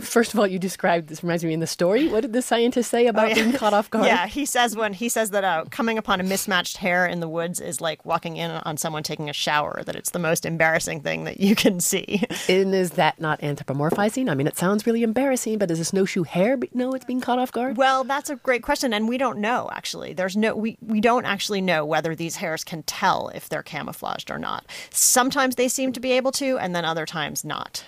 First 0.00 0.32
of 0.32 0.40
all, 0.40 0.46
you 0.46 0.58
described 0.58 1.08
this 1.08 1.22
reminds 1.22 1.44
me 1.44 1.52
in 1.52 1.60
the 1.60 1.66
story. 1.66 2.08
What 2.08 2.22
did 2.22 2.32
the 2.32 2.40
scientist 2.42 2.90
say 2.90 3.06
about 3.06 3.26
Oh, 3.26 3.28
yeah. 3.28 3.34
being 3.34 3.52
caught 3.52 3.74
off 3.74 3.90
guard? 3.90 4.06
Yeah, 4.06 4.26
he 4.26 4.46
says 4.46 4.74
when 4.74 4.94
he 4.94 5.08
says 5.08 5.30
that 5.30 5.44
uh, 5.44 5.64
coming 5.70 5.98
upon 5.98 6.18
a 6.20 6.22
mismatched 6.24 6.78
hare 6.78 7.06
in 7.06 7.20
the 7.20 7.28
woods 7.28 7.60
is 7.60 7.80
like 7.80 8.04
walking 8.06 8.36
in 8.38 8.50
on 8.50 8.76
someone 8.78 9.02
taking 9.02 9.28
a 9.28 9.32
shower. 9.34 9.82
That 9.84 9.94
it's 9.94 10.10
the 10.10 10.18
most 10.18 10.46
embarrassing 10.46 11.00
thing 11.02 11.24
that 11.24 11.40
you 11.40 11.54
can 11.54 11.78
see. 11.80 12.22
And 12.48 12.74
is 12.74 12.92
that 12.92 13.20
not 13.20 13.40
anthropomorphizing? 13.40 14.30
I 14.30 14.34
mean, 14.34 14.46
it 14.46 14.56
sounds 14.56 14.86
really 14.86 15.02
embarrassing, 15.02 15.58
but 15.58 15.70
is 15.70 15.78
a 15.80 15.84
snowshoe 15.84 16.24
be- 16.56 16.70
know 16.72 16.92
it's 16.94 17.04
being 17.04 17.20
caught 17.20 17.38
off 17.38 17.52
guard? 17.52 17.76
Well, 17.76 18.04
that's 18.04 18.30
a 18.30 18.36
great 18.36 18.62
question, 18.62 18.92
and 18.94 19.08
we 19.08 19.18
don't 19.18 19.38
know 19.38 19.68
actually. 19.72 20.14
There's 20.14 20.36
no 20.36 20.54
we 20.56 20.78
we 20.80 21.00
don't 21.00 21.26
actually 21.26 21.60
know 21.60 21.84
whether 21.84 22.14
these 22.14 22.36
hares 22.36 22.64
can 22.64 22.82
tell 22.84 23.28
if 23.34 23.48
they're 23.48 23.62
camouflaged 23.62 24.30
or 24.30 24.38
not. 24.38 24.64
Sometimes 24.90 25.56
they 25.56 25.68
seem 25.68 25.92
to 25.92 26.00
be 26.00 26.12
able 26.12 26.32
to, 26.32 26.58
and 26.58 26.74
then 26.74 26.84
other 26.84 27.04
times 27.06 27.44
not. 27.44 27.84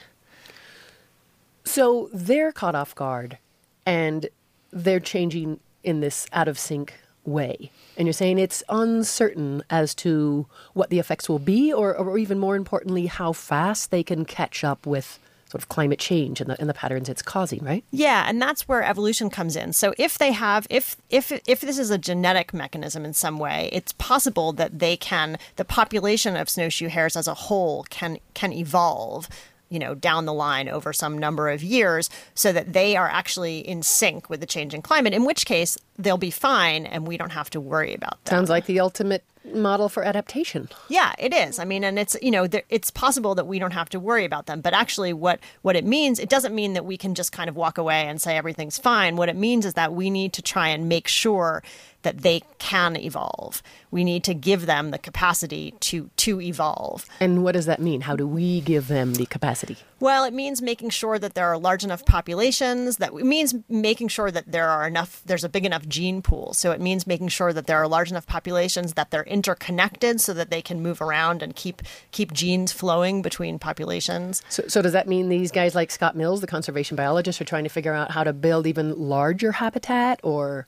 So 1.75 2.09
they're 2.13 2.53
caught 2.53 2.77
off 2.77 2.95
guard 2.95 3.39
and 3.85 4.29
they're 4.71 5.01
changing 5.01 5.59
in 5.83 5.99
this 5.99 6.25
out 6.33 6.47
of 6.47 6.57
sync 6.57 6.95
way. 7.25 7.73
And 7.97 8.07
you're 8.07 8.13
saying 8.13 8.39
it's 8.39 8.63
uncertain 8.69 9.65
as 9.69 9.93
to 9.97 10.47
what 10.75 10.91
the 10.91 11.01
effects 11.01 11.29
will 11.29 11.41
be, 11.41 11.73
or, 11.73 11.93
or 11.93 12.17
even 12.17 12.39
more 12.39 12.55
importantly, 12.55 13.07
how 13.07 13.33
fast 13.33 13.91
they 13.91 14.05
can 14.05 14.25
catch 14.25 14.63
up 14.63 14.87
with 14.87 15.19
sort 15.47 15.65
of 15.65 15.69
climate 15.69 15.99
change 15.99 16.41
and 16.41 16.49
the, 16.49 16.61
and 16.61 16.71
the 16.71 16.75
patterns 16.75 17.09
it's 17.09 17.23
causing, 17.23 17.65
right? 17.65 17.83
Yeah, 17.91 18.25
and 18.29 18.41
that's 18.41 18.69
where 18.69 18.85
evolution 18.85 19.29
comes 19.29 19.57
in. 19.57 19.73
So 19.73 19.95
if 19.99 20.17
they 20.17 20.31
have 20.31 20.69
if 20.71 20.97
if 21.11 21.33
if 21.45 21.61
this 21.61 21.81
is 21.81 21.91
a 21.91 21.99
genetic 21.99 22.55
mechanism 22.55 23.05
in 23.05 23.15
some 23.15 23.41
way, 23.41 23.69
it's 23.73 23.93
possible 23.95 24.53
that 24.53 24.79
they 24.79 24.97
can 24.97 25.39
the 25.57 25.65
population 25.65 26.37
of 26.37 26.49
snowshoe 26.49 26.89
hares 26.89 27.17
as 27.17 27.27
a 27.27 27.35
whole 27.35 27.83
can 27.91 28.19
can 28.33 28.53
evolve 28.53 29.29
you 29.75 29.81
know 29.81 29.95
down 29.95 30.25
the 30.25 30.33
line 30.33 30.69
over 30.69 30.93
some 30.93 31.19
number 31.19 31.49
of 31.51 31.63
years 31.63 32.09
so 32.35 32.53
that 32.53 32.73
they 32.73 32.97
are 32.97 33.09
actually 33.09 33.59
in 33.59 33.83
sync 33.83 34.31
with 34.31 34.39
the 34.39 34.47
changing 34.47 34.81
climate 34.81 35.13
in 35.13 35.25
which 35.25 35.45
case 35.45 35.77
they'll 35.99 36.19
be 36.19 36.31
fine 36.31 36.87
and 36.87 37.07
we 37.07 37.17
don't 37.17 37.31
have 37.31 37.51
to 37.51 37.61
worry 37.61 37.95
about 37.95 38.23
them. 38.25 38.37
Sounds 38.37 38.51
like 38.51 38.67
the 38.67 38.81
ultimate 38.81 39.25
model 39.53 39.89
for 39.89 40.03
adaptation. 40.05 40.69
Yeah, 40.89 41.13
it 41.19 41.35
is. 41.35 41.59
I 41.59 41.65
mean, 41.65 41.85
and 41.85 41.99
it's 41.99 42.17
you 42.23 42.31
know, 42.31 42.47
there, 42.47 42.63
it's 42.71 42.91
possible 42.91 43.35
that 43.35 43.47
we 43.47 43.59
don't 43.59 43.73
have 43.73 43.89
to 43.91 44.01
worry 44.01 44.25
about 44.25 44.47
them. 44.47 44.61
But 44.61 44.75
actually, 44.75 45.13
what 45.13 45.41
what 45.63 45.77
it 45.77 45.85
means, 45.85 46.19
it 46.19 46.29
doesn't 46.29 46.55
mean 46.55 46.73
that 46.75 46.85
we 46.85 46.97
can 46.97 47.15
just 47.15 47.33
kind 47.33 47.49
of 47.49 47.57
walk 47.57 47.79
away 47.79 48.07
and 48.07 48.21
say 48.21 48.37
everything's 48.37 48.79
fine. 48.79 49.17
What 49.17 49.29
it 49.29 49.37
means 49.37 49.67
is 49.67 49.75
that 49.75 49.93
we 49.93 50.11
need 50.11 50.33
to 50.35 50.43
try 50.43 50.69
and 50.69 50.89
make 50.89 51.09
sure 51.09 51.63
that 52.03 52.19
they 52.19 52.43
can 52.59 52.97
evolve. 52.97 53.63
We 53.91 54.05
need 54.05 54.25
to 54.25 54.35
give 54.35 54.67
them 54.67 54.91
the 54.91 54.99
capacity 54.99 55.75
to 55.81 56.11
to 56.17 56.41
evolve. 56.41 57.07
And 57.21 57.43
what 57.43 57.53
does 57.53 57.67
that 57.67 57.81
mean? 57.81 58.03
How 58.03 58.17
do 58.17 58.27
we 58.27 58.61
give 58.61 58.89
them 58.89 59.15
the 59.15 59.27
capacity? 59.27 59.79
Well, 60.05 60.25
it 60.25 60.35
means 60.35 60.61
making 60.61 60.91
sure 60.91 61.19
that 61.19 61.33
there 61.33 61.47
are 61.47 61.57
large 61.57 61.83
enough 61.83 62.05
populations. 62.05 62.99
That 62.99 63.15
means 63.15 63.55
making 63.71 64.09
sure 64.09 64.31
that 64.31 64.53
there 64.53 64.69
are 64.69 64.87
enough. 64.87 65.23
There's 65.25 65.45
a 65.45 65.49
big 65.49 65.65
enough 65.65 65.89
gene 65.89 66.21
pool. 66.21 66.53
So 66.53 66.73
it 66.73 66.81
means 66.83 67.07
making 67.07 67.29
sure 67.29 67.55
that 67.55 67.67
there 67.67 67.79
are 67.79 67.89
large 67.89 68.11
enough 68.11 68.27
populations 68.27 68.93
that 68.93 69.11
they're 69.11 69.25
interconnected, 69.25 70.21
so 70.21 70.35
that 70.35 70.51
they 70.51 70.61
can 70.61 70.83
move 70.83 71.01
around 71.01 71.43
and 71.43 71.57
keep 71.57 71.81
keep 72.11 72.35
genes 72.35 72.71
flowing 72.71 73.23
between 73.23 73.59
populations. 73.59 74.43
So, 74.51 74.65
so 74.69 74.83
does 74.83 74.93
that 74.93 75.09
mean 75.09 75.31
these 75.31 75.51
guys 75.51 75.75
like 75.75 75.91
Scott 75.91 76.15
Mills, 76.15 76.43
the 76.43 76.47
conservation 76.47 76.99
biologist, 76.99 77.41
are 77.41 77.47
trying 77.47 77.65
to 77.65 77.71
figure 77.71 77.95
out 77.95 78.11
how 78.11 78.25
to 78.25 78.35
build 78.35 78.67
even 78.67 79.09
larger 79.09 79.53
habitat 79.53 80.21
or 80.23 80.67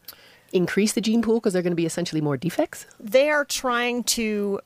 increase 0.55 0.95
the 0.95 1.03
gene 1.03 1.21
pool 1.21 1.41
because 1.41 1.53
they're 1.53 1.61
going 1.61 1.73
to 1.73 1.77
be 1.77 1.85
essentially 1.85 2.23
more 2.23 2.39
defects? 2.39 2.87
They 2.99 3.29
are 3.29 3.45
trying 3.45 4.05
to 4.05 4.61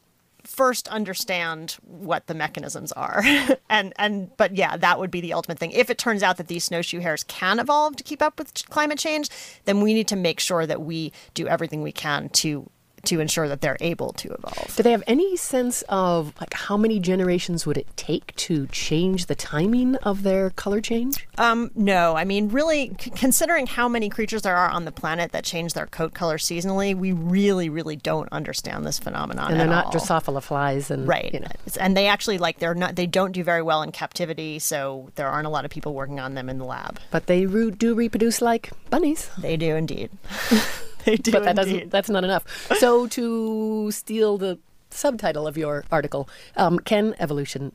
first 0.51 0.89
understand 0.89 1.77
what 1.83 2.27
the 2.27 2.35
mechanisms 2.35 2.93
are. 2.93 3.23
And 3.71 3.93
and 3.97 4.37
but 4.37 4.57
yeah 4.57 4.77
that 4.77 4.99
would 4.99 5.13
be 5.13 5.21
the 5.21 5.33
ultimate 5.33 5.59
thing. 5.59 5.71
If 5.71 5.91
it 5.91 5.99
turns 5.99 6.25
out 6.25 6.39
that 6.39 6.49
these 6.49 6.65
snowshoe 6.65 6.99
hares 6.99 7.23
can 7.23 7.61
evolve 7.61 7.95
to 7.97 8.03
keep 8.03 8.21
up 8.21 8.37
with 8.39 8.53
climate 8.69 8.99
change 8.99 9.29
then 9.65 9.81
we 9.81 9.95
need 9.95 10.09
to 10.09 10.17
make 10.17 10.41
sure 10.41 10.67
that 10.67 10.83
we 10.83 11.13
do 11.35 11.47
everything 11.47 11.83
we 11.83 11.93
can 11.93 12.29
to 12.31 12.69
to 13.05 13.21
ensure 13.21 13.49
that 13.49 13.61
they're 13.61 13.77
able 13.81 14.13
to 14.13 14.33
evolve 14.33 14.75
Do 14.77 14.83
they 14.83 14.91
have 14.93 15.03
any 15.07 15.37
sense 15.37 15.83
of 15.89 16.33
like 16.41 16.55
how 16.55 16.77
many 16.77 16.99
generations 16.99 17.67
would 17.67 17.77
it 17.77 17.87
take 17.97 18.35
to 18.37 18.67
change 18.69 19.27
the 19.27 19.35
timing 19.35 19.97
of 19.97 20.23
their 20.23 20.51
color 20.51 20.81
change? 20.81 21.27
Um, 21.39 21.71
no, 21.75 22.17
I 22.17 22.25
mean, 22.25 22.49
really, 22.49 22.93
c- 23.01 23.11
considering 23.11 23.67
how 23.67 23.89
many 23.89 24.09
creatures 24.09 24.43
there 24.43 24.57
are 24.57 24.69
on 24.71 24.85
the 24.85 24.93
planet 24.93 25.33
that 25.33 25.45
change 25.45 25.73
their 25.75 25.87
coat 25.87 26.15
color 26.15 26.37
seasonally, 26.39 26.95
we 26.97 27.13
really, 27.13 27.69
really 27.69 27.97
don't 27.97 28.29
understand 28.33 28.85
this 28.87 28.99
phenomenon. 28.99 29.51
And 29.53 29.61
they're 29.61 29.67
not 29.67 29.87
all. 29.87 29.93
Drosophila 29.93 30.43
flies, 30.43 30.91
and 30.91 31.07
Right. 31.09 31.33
You 31.33 31.41
know. 31.41 31.49
And 31.79 31.97
they 31.97 32.07
actually 32.07 32.39
like 32.39 32.59
they're 32.59 32.75
not 32.75 32.97
they 32.97 33.07
don't 33.07 33.33
do 33.33 33.43
very 33.45 33.63
well 33.63 33.83
in 33.83 33.93
captivity, 33.93 34.59
so 34.59 35.11
there 35.15 35.29
aren't 35.29 35.47
a 35.47 35.51
lot 35.51 35.65
of 35.65 35.71
people 35.71 35.95
working 35.95 36.21
on 36.21 36.35
them 36.35 36.49
in 36.49 36.59
the 36.59 36.65
lab. 36.65 36.99
But 37.11 37.27
they 37.27 37.47
re- 37.47 37.71
do 37.71 37.95
reproduce 37.95 38.43
like 38.43 38.71
bunnies. 38.91 39.31
They 39.39 39.57
do 39.57 39.77
indeed. 39.77 40.11
they 41.05 41.17
do 41.17 41.33
but 41.33 41.45
that 41.45 41.59
indeed. 41.59 41.73
doesn't 41.73 41.91
that's 41.91 42.11
not 42.11 42.25
enough 42.25 42.45
so 42.79 43.07
to 43.07 43.91
steal 43.91 44.39
the 44.39 44.59
subtitle 44.91 45.47
of 45.47 45.57
your 45.57 45.85
article 45.91 46.29
um, 46.57 46.79
can 46.79 47.15
evolution 47.19 47.73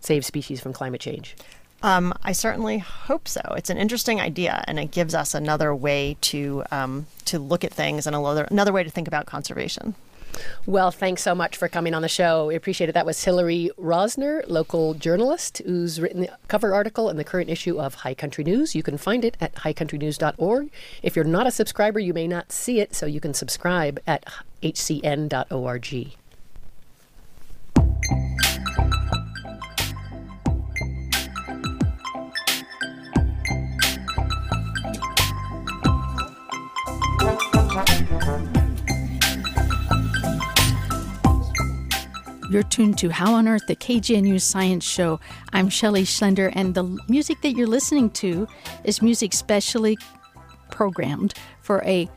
save 0.00 0.24
species 0.24 0.60
from 0.60 0.72
climate 0.72 1.00
change 1.00 1.36
Um, 1.82 2.14
I 2.24 2.32
certainly 2.32 2.78
hope 2.78 3.28
so. 3.28 3.40
It's 3.54 3.68
an 3.70 3.76
interesting 3.76 4.18
idea, 4.18 4.64
and 4.66 4.78
it 4.80 4.90
gives 4.90 5.14
us 5.14 5.34
another 5.34 5.74
way 5.74 6.16
to 6.32 6.64
um, 6.72 7.06
to 7.26 7.38
look 7.38 7.64
at 7.64 7.72
things 7.72 8.06
and 8.06 8.16
another 8.16 8.44
another 8.50 8.72
way 8.72 8.82
to 8.82 8.90
think 8.90 9.06
about 9.06 9.26
conservation. 9.26 9.94
Well 10.66 10.90
thanks 10.90 11.22
so 11.22 11.34
much 11.34 11.56
for 11.56 11.68
coming 11.68 11.94
on 11.94 12.02
the 12.02 12.08
show. 12.08 12.46
We 12.46 12.54
appreciate 12.54 12.88
it. 12.88 12.92
That 12.92 13.06
was 13.06 13.22
hillary 13.22 13.70
rosner 13.78 14.42
local 14.46 14.94
journalist 14.94 15.62
who's 15.64 16.00
written 16.00 16.22
the 16.22 16.30
cover 16.48 16.74
article 16.74 17.08
in 17.10 17.16
the 17.16 17.24
current 17.24 17.50
issue 17.50 17.80
of 17.80 17.94
high 17.94 18.14
country 18.14 18.44
news. 18.44 18.74
You 18.74 18.82
can 18.82 18.98
find 18.98 19.24
it 19.24 19.36
at 19.40 19.54
highcountrynews.org 19.56 20.70
if 21.02 21.16
you're 21.16 21.24
not 21.24 21.46
a 21.46 21.50
subscriber 21.50 22.00
you 22.00 22.14
may 22.14 22.26
not 22.26 22.52
see 22.52 22.80
it 22.80 22.94
so 22.94 23.06
you 23.06 23.20
can 23.20 23.34
subscribe 23.34 24.00
at 24.06 24.24
hcn.org 24.62 26.16
You're 42.48 42.62
tuned 42.62 42.96
to 42.98 43.10
How 43.10 43.34
on 43.34 43.48
Earth, 43.48 43.66
the 43.66 43.74
KGNU 43.74 44.40
Science 44.40 44.84
Show. 44.84 45.18
I'm 45.52 45.68
Shelley 45.68 46.04
Schlender, 46.04 46.52
and 46.54 46.76
the 46.76 46.84
music 47.08 47.40
that 47.42 47.56
you're 47.56 47.66
listening 47.66 48.08
to 48.10 48.46
is 48.84 49.02
music 49.02 49.32
specially 49.32 49.98
programmed 50.70 51.34
for 51.60 51.82
a 51.82 52.08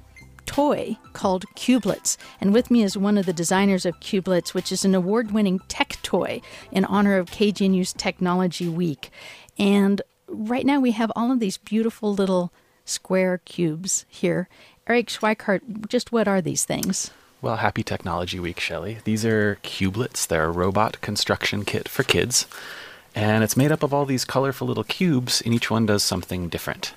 toy 0.45 0.97
called 1.13 1.45
Cubelets. 1.55 2.15
And 2.39 2.53
with 2.53 2.69
me 2.69 2.83
is 2.83 2.95
one 2.95 3.17
of 3.17 3.25
the 3.25 3.33
designers 3.33 3.87
of 3.87 3.99
Cubelets, 4.01 4.53
which 4.53 4.71
is 4.71 4.85
an 4.85 4.93
award 4.93 5.31
winning 5.31 5.59
tech 5.67 5.97
toy 6.03 6.41
in 6.71 6.85
honor 6.85 7.17
of 7.17 7.31
KGNU's 7.31 7.93
Technology 7.93 8.69
Week. 8.69 9.09
And 9.57 10.03
right 10.27 10.65
now 10.65 10.79
we 10.79 10.91
have 10.91 11.11
all 11.15 11.31
of 11.31 11.39
these 11.39 11.57
beautiful 11.57 12.13
little 12.13 12.53
square 12.85 13.41
cubes 13.45 14.05
here. 14.07 14.47
Eric 14.85 15.07
Schweikardt, 15.07 15.87
just 15.87 16.11
what 16.11 16.27
are 16.27 16.39
these 16.39 16.65
things? 16.65 17.09
Well, 17.41 17.55
happy 17.55 17.83
Technology 17.83 18.37
Week, 18.37 18.59
Shelley. 18.59 18.97
These 19.05 19.23
are 19.23 19.59
Cubelets. 19.63 20.27
They're 20.27 20.47
a 20.47 20.51
robot 20.51 20.99
construction 20.99 21.63
kit 21.63 21.87
for 21.87 22.03
kids. 22.03 22.45
And 23.15 23.45
it's 23.45 23.55
made 23.55 23.71
up 23.71 23.81
of 23.81 23.93
all 23.93 24.05
these 24.05 24.25
colorful 24.25 24.67
little 24.67 24.83
cubes, 24.83 25.39
and 25.39 25.53
each 25.53 25.71
one 25.71 25.85
does 25.85 26.03
something 26.03 26.49
different. 26.49 26.93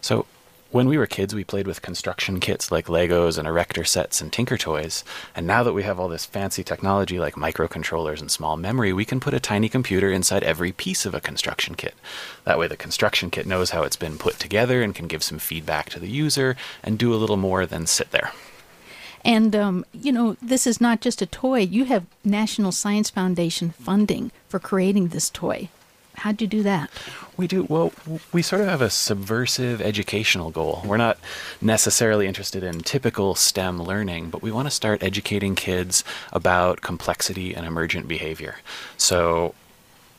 So, 0.00 0.26
when 0.72 0.88
we 0.88 0.98
were 0.98 1.06
kids, 1.06 1.32
we 1.32 1.44
played 1.44 1.68
with 1.68 1.80
construction 1.80 2.40
kits 2.40 2.72
like 2.72 2.86
Legos 2.86 3.38
and 3.38 3.46
Erector 3.46 3.84
sets 3.84 4.20
and 4.20 4.32
Tinker 4.32 4.56
Toys. 4.56 5.04
And 5.36 5.46
now 5.46 5.62
that 5.62 5.74
we 5.74 5.84
have 5.84 6.00
all 6.00 6.08
this 6.08 6.26
fancy 6.26 6.64
technology 6.64 7.20
like 7.20 7.36
microcontrollers 7.36 8.20
and 8.20 8.32
small 8.32 8.56
memory, 8.56 8.92
we 8.92 9.04
can 9.04 9.20
put 9.20 9.32
a 9.32 9.38
tiny 9.38 9.68
computer 9.68 10.10
inside 10.10 10.42
every 10.42 10.72
piece 10.72 11.06
of 11.06 11.14
a 11.14 11.20
construction 11.20 11.76
kit. 11.76 11.94
That 12.42 12.58
way, 12.58 12.66
the 12.66 12.76
construction 12.76 13.30
kit 13.30 13.46
knows 13.46 13.70
how 13.70 13.84
it's 13.84 13.94
been 13.94 14.18
put 14.18 14.40
together 14.40 14.82
and 14.82 14.92
can 14.92 15.06
give 15.06 15.22
some 15.22 15.38
feedback 15.38 15.88
to 15.90 16.00
the 16.00 16.10
user 16.10 16.56
and 16.82 16.98
do 16.98 17.14
a 17.14 17.22
little 17.22 17.36
more 17.36 17.64
than 17.64 17.86
sit 17.86 18.10
there. 18.10 18.32
And, 19.24 19.56
um, 19.56 19.84
you 19.92 20.12
know, 20.12 20.36
this 20.42 20.66
is 20.66 20.80
not 20.80 21.00
just 21.00 21.22
a 21.22 21.26
toy. 21.26 21.60
You 21.60 21.84
have 21.86 22.04
National 22.24 22.72
Science 22.72 23.10
Foundation 23.10 23.70
funding 23.70 24.30
for 24.48 24.58
creating 24.58 25.08
this 25.08 25.30
toy. 25.30 25.68
How'd 26.16 26.40
you 26.40 26.46
do 26.46 26.62
that? 26.62 26.90
We 27.36 27.48
do. 27.48 27.64
Well, 27.64 27.92
we 28.32 28.40
sort 28.42 28.62
of 28.62 28.68
have 28.68 28.80
a 28.80 28.90
subversive 28.90 29.80
educational 29.80 30.50
goal. 30.50 30.82
We're 30.84 30.96
not 30.96 31.18
necessarily 31.60 32.26
interested 32.28 32.62
in 32.62 32.80
typical 32.80 33.34
STEM 33.34 33.82
learning, 33.82 34.30
but 34.30 34.40
we 34.40 34.52
want 34.52 34.66
to 34.66 34.70
start 34.70 35.02
educating 35.02 35.56
kids 35.56 36.04
about 36.32 36.82
complexity 36.82 37.54
and 37.54 37.66
emergent 37.66 38.06
behavior. 38.06 38.56
So, 38.96 39.54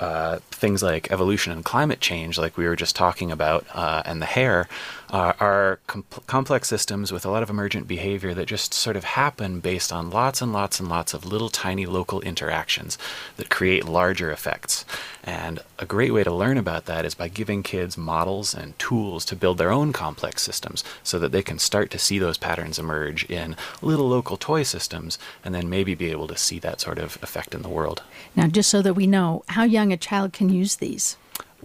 uh, 0.02 0.40
things 0.52 0.84
like 0.84 1.10
evolution 1.12 1.54
and 1.54 1.64
climate 1.64 2.02
change, 2.02 2.38
like 2.38 2.58
we 2.58 2.66
were 2.68 2.76
just 2.76 2.98
talking 2.98 3.32
about, 3.32 3.66
uh, 3.74 4.04
and 4.06 4.22
the 4.22 4.26
hare, 4.26 4.68
uh, 5.16 5.32
are 5.40 5.80
com- 5.88 6.04
complex 6.28 6.68
systems 6.68 7.10
with 7.10 7.26
a 7.26 7.30
lot 7.30 7.42
of 7.42 7.50
emergent 7.50 7.88
behavior 7.88 8.34
that 8.34 8.48
just 8.48 8.74
sort 8.74 8.98
of 8.98 9.06
happen 9.06 9.62
based 9.62 9.94
on 9.94 10.10
lots 10.10 10.42
and 10.42 10.52
lots 10.52 10.78
and 10.78 10.90
lots 10.90 11.14
of 11.14 11.24
little 11.24 11.48
tiny 11.48 11.86
local 11.86 12.20
interactions 12.20 12.98
that 13.38 13.50
create 13.50 13.86
larger 13.86 14.30
effects. 14.30 14.84
And 15.24 15.62
a 15.80 15.86
great 15.86 16.12
way 16.12 16.26
to 16.26 16.34
learn 16.34 16.58
about 16.58 16.84
that 16.88 17.06
is 17.06 17.16
by 17.16 17.30
giving 17.30 17.64
kids 17.64 17.98
models 17.98 18.54
and 18.54 18.78
tools 18.78 19.24
to 19.26 19.38
build 19.38 19.58
their 19.58 19.72
own 19.72 19.94
complex 19.94 20.44
systems 20.44 20.84
so 21.02 21.18
that 21.20 21.32
they 21.32 21.42
can 21.42 21.60
start 21.60 21.92
to 21.92 21.98
see 21.98 22.20
those 22.20 22.38
patterns 22.38 22.78
emerge 22.78 23.24
in 23.30 23.56
little 23.82 24.10
local 24.10 24.36
toy 24.36 24.64
systems 24.64 25.18
and 25.46 25.56
then 25.56 25.70
maybe 25.70 25.96
be 25.96 26.12
able 26.12 26.28
to 26.28 26.36
see 26.36 26.60
that 26.60 26.82
sort 26.82 27.00
of 27.00 27.18
effect 27.24 27.56
in 27.56 27.62
the 27.62 27.70
world. 27.70 28.04
Now, 28.36 28.48
just 28.48 28.70
so 28.70 28.82
that 28.82 28.96
we 28.96 29.08
know, 29.08 29.46
how 29.48 29.64
young 29.64 29.94
a 29.94 29.98
child 29.98 30.34
can 30.34 30.50
use 30.50 30.76
these? 30.76 31.16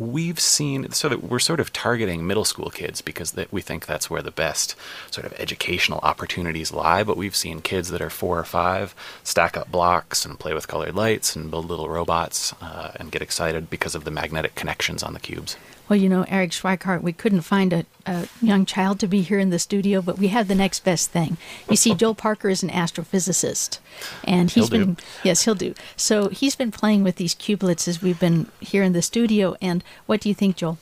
We've 0.00 0.40
seen 0.40 0.90
so 0.92 1.09
that 1.11 1.23
we're 1.23 1.38
sort 1.38 1.61
of 1.61 1.73
targeting 1.73 2.26
middle 2.26 2.45
school 2.45 2.71
kids 2.71 3.02
because 3.02 3.33
that 3.33 3.52
we 3.52 3.60
think 3.60 3.84
that's 3.84 4.08
where 4.08 4.23
the 4.23 4.30
best 4.30 4.75
sort 5.10 5.26
of 5.26 5.32
educational 5.39 6.00
opportunities 6.02 6.73
lie 6.73 7.04
but 7.04 7.19
we've 7.19 7.36
seen 7.36 7.60
kids 7.60 7.91
that 7.91 8.00
are 8.00 8.10
four 8.10 8.39
or 8.39 8.45
five 8.45 8.95
stack 9.23 9.58
up 9.58 9.71
blocks 9.71 10.25
and 10.25 10.41
play 10.41 10.54
with 10.54 10.67
colored 10.67 10.95
lights 10.95 11.36
and 11.36 11.50
build 11.50 11.69
little 11.69 11.89
robots 11.89 12.54
uh, 12.63 12.93
and 12.97 13.13
get 13.13 13.21
excited 13.21 13.69
because 13.69 13.95
of 13.95 14.04
the 14.04 14.10
magnetic 14.10 14.54
connections 14.54 15.02
on 15.02 15.13
the 15.13 15.21
cubes 15.21 15.56
well, 15.91 15.99
you 15.99 16.09
know, 16.09 16.25
Eric 16.29 16.53
Schweikardt, 16.53 17.03
we 17.03 17.13
couldn't 17.13 17.41
find 17.41 17.73
a, 17.73 17.85
a, 18.07 18.29
young 18.41 18.65
child 18.65 19.00
to 19.00 19.09
be 19.09 19.23
here 19.23 19.41
in 19.41 19.50
the 19.50 19.59
studio, 19.59 20.00
but 20.00 20.19
we 20.19 20.29
have 20.29 20.47
the 20.47 20.55
next 20.55 20.85
best 20.85 21.11
thing. 21.11 21.37
You 21.69 21.75
see, 21.75 21.97
Joel 21.97 22.15
Parker 22.15 22.49
is 22.49 22.63
an 22.63 22.71
astrophysicist, 22.71 23.81
and 24.23 24.53
he's 24.53 24.69
he'll 24.69 24.71
been 24.71 24.95
do. 24.95 25.03
yes, 25.25 25.43
he'll 25.43 25.57
do. 25.57 25.75
So 25.97 26.29
he's 26.29 26.55
been 26.55 26.71
playing 26.71 27.03
with 27.03 27.17
these 27.17 27.35
cubelets 27.35 27.89
as 27.89 28.00
we've 28.00 28.21
been 28.21 28.47
here 28.61 28.85
in 28.85 28.93
the 28.93 29.03
studio. 29.03 29.57
And 29.61 29.83
what 30.07 30.21
do 30.21 30.29
you 30.29 30.35
think, 30.35 30.55
Joel? 30.55 30.79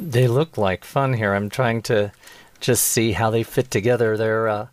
They 0.00 0.26
look 0.26 0.58
like 0.58 0.84
fun 0.84 1.12
here. 1.12 1.32
I'm 1.32 1.48
trying 1.48 1.80
to 1.82 2.10
just 2.58 2.84
see 2.84 3.12
how 3.12 3.30
they 3.30 3.44
fit 3.44 3.70
together. 3.70 4.16
They're 4.16 4.48
uh, 4.48 4.66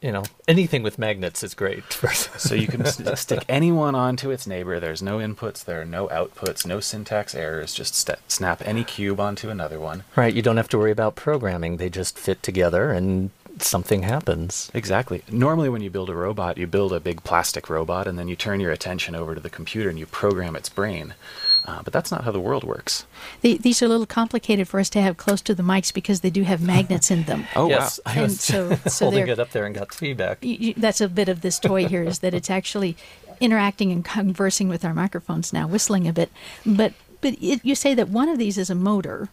you 0.00 0.12
know, 0.12 0.22
anything 0.48 0.82
with 0.82 0.98
magnets 0.98 1.42
is 1.42 1.54
great. 1.54 1.84
so 1.92 2.54
you 2.54 2.66
can 2.66 2.84
st- 2.86 3.18
stick 3.18 3.44
anyone 3.48 3.94
onto 3.94 4.30
its 4.30 4.46
neighbor. 4.46 4.80
There's 4.80 5.02
no 5.02 5.18
inputs, 5.18 5.64
there 5.64 5.80
are 5.82 5.86
no 5.86 6.08
outputs, 6.08 6.66
no 6.66 6.80
syntax 6.80 7.34
errors. 7.34 7.74
Just 7.74 7.94
st- 7.94 8.18
snap 8.28 8.62
any 8.64 8.84
cube 8.84 9.20
onto 9.20 9.50
another 9.50 9.78
one. 9.78 10.04
Right. 10.16 10.34
You 10.34 10.42
don't 10.42 10.56
have 10.56 10.68
to 10.70 10.78
worry 10.78 10.90
about 10.90 11.16
programming. 11.16 11.76
They 11.76 11.90
just 11.90 12.18
fit 12.18 12.42
together 12.42 12.92
and 12.92 13.30
something 13.58 14.02
happens. 14.02 14.70
Exactly. 14.72 15.22
Normally, 15.30 15.68
when 15.68 15.82
you 15.82 15.90
build 15.90 16.08
a 16.08 16.14
robot, 16.14 16.56
you 16.56 16.66
build 16.66 16.94
a 16.94 17.00
big 17.00 17.22
plastic 17.22 17.68
robot 17.68 18.06
and 18.06 18.18
then 18.18 18.28
you 18.28 18.36
turn 18.36 18.60
your 18.60 18.72
attention 18.72 19.14
over 19.14 19.34
to 19.34 19.40
the 19.40 19.50
computer 19.50 19.90
and 19.90 19.98
you 19.98 20.06
program 20.06 20.56
its 20.56 20.70
brain. 20.70 21.14
Uh, 21.64 21.82
but 21.82 21.92
that's 21.92 22.10
not 22.10 22.24
how 22.24 22.30
the 22.32 22.40
world 22.40 22.64
works. 22.64 23.04
The, 23.42 23.58
these 23.58 23.82
are 23.82 23.86
a 23.86 23.88
little 23.88 24.06
complicated 24.06 24.66
for 24.66 24.80
us 24.80 24.88
to 24.90 25.02
have 25.02 25.16
close 25.18 25.40
to 25.42 25.54
the 25.54 25.62
mics 25.62 25.92
because 25.92 26.20
they 26.20 26.30
do 26.30 26.42
have 26.42 26.60
magnets 26.62 27.10
in 27.10 27.24
them. 27.24 27.46
oh, 27.56 27.68
yes, 27.68 28.00
wow. 28.06 28.12
I 28.16 28.22
was 28.22 28.50
And 28.50 28.70
so- 28.72 28.76
so 28.90 29.04
holding 29.06 29.26
they're- 29.26 29.34
it 29.34 29.38
up 29.38 29.50
there 29.50 29.66
and 29.66 29.74
got 29.74 29.92
feedback. 29.94 30.42
You- 30.44 30.56
you- 30.58 30.74
that's 30.74 31.00
a 31.00 31.08
bit 31.08 31.28
of 31.28 31.42
this 31.42 31.58
toy 31.58 31.86
here 31.86 32.02
is 32.02 32.20
that 32.20 32.32
it's 32.34 32.50
actually 32.50 32.96
interacting 33.40 33.92
and 33.92 34.04
conversing 34.04 34.68
with 34.68 34.84
our 34.84 34.94
microphones 34.94 35.52
now, 35.52 35.66
whistling 35.68 36.08
a 36.08 36.12
bit. 36.12 36.30
But 36.66 36.92
but 37.20 37.34
it, 37.40 37.60
you 37.64 37.74
say 37.74 37.94
that 37.94 38.08
one 38.08 38.28
of 38.30 38.38
these 38.38 38.56
is 38.56 38.70
a 38.70 38.74
motor, 38.74 39.28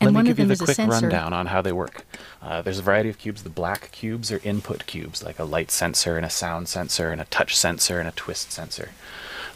and 0.00 0.08
Let 0.08 0.14
one 0.14 0.24
me 0.24 0.30
of 0.30 0.36
give 0.36 0.38
you 0.40 0.44
them 0.44 0.48
the 0.48 0.52
is 0.54 0.60
a 0.60 0.64
quick 0.64 0.76
sensor. 0.76 1.06
rundown 1.06 1.32
on 1.32 1.46
how 1.46 1.62
they 1.62 1.70
work. 1.72 2.04
Uh, 2.42 2.60
there's 2.62 2.80
a 2.80 2.82
variety 2.82 3.08
of 3.08 3.18
cubes. 3.18 3.44
The 3.44 3.50
black 3.50 3.90
cubes 3.92 4.32
are 4.32 4.40
input 4.42 4.86
cubes, 4.86 5.22
like 5.22 5.38
a 5.38 5.44
light 5.44 5.70
sensor 5.70 6.16
and 6.16 6.26
a 6.26 6.30
sound 6.30 6.68
sensor 6.68 7.10
and 7.10 7.20
a 7.20 7.24
touch 7.26 7.56
sensor 7.56 8.00
and 8.00 8.08
a 8.08 8.12
twist 8.12 8.50
sensor. 8.50 8.90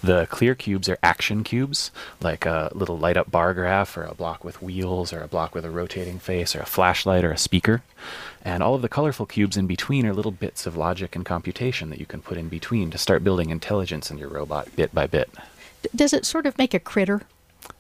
The 0.02 0.26
clear 0.26 0.54
cubes 0.54 0.88
are 0.88 0.98
action 1.02 1.42
cubes, 1.42 1.90
like 2.20 2.46
a 2.46 2.70
little 2.72 2.98
light 2.98 3.16
up 3.16 3.30
bar 3.30 3.52
graph 3.54 3.96
or 3.96 4.04
a 4.04 4.14
block 4.14 4.44
with 4.44 4.62
wheels 4.62 5.12
or 5.12 5.20
a 5.20 5.28
block 5.28 5.54
with 5.54 5.64
a 5.64 5.70
rotating 5.70 6.18
face 6.18 6.54
or 6.54 6.61
a 6.61 6.66
flashlight 6.66 7.24
or 7.24 7.32
a 7.32 7.38
speaker. 7.38 7.82
And 8.44 8.62
all 8.62 8.74
of 8.74 8.82
the 8.82 8.88
colorful 8.88 9.26
cubes 9.26 9.56
in 9.56 9.66
between 9.66 10.06
are 10.06 10.14
little 10.14 10.30
bits 10.30 10.66
of 10.66 10.76
logic 10.76 11.16
and 11.16 11.24
computation 11.24 11.90
that 11.90 11.98
you 11.98 12.06
can 12.06 12.22
put 12.22 12.38
in 12.38 12.48
between 12.48 12.90
to 12.90 12.98
start 12.98 13.24
building 13.24 13.50
intelligence 13.50 14.11
in 14.11 14.18
your 14.18 14.28
robot 14.28 14.74
bit 14.76 14.94
by 14.94 15.06
bit. 15.06 15.30
Does 15.94 16.12
it 16.12 16.24
sort 16.24 16.46
of 16.46 16.58
make 16.58 16.74
a 16.74 16.80
critter? 16.80 17.22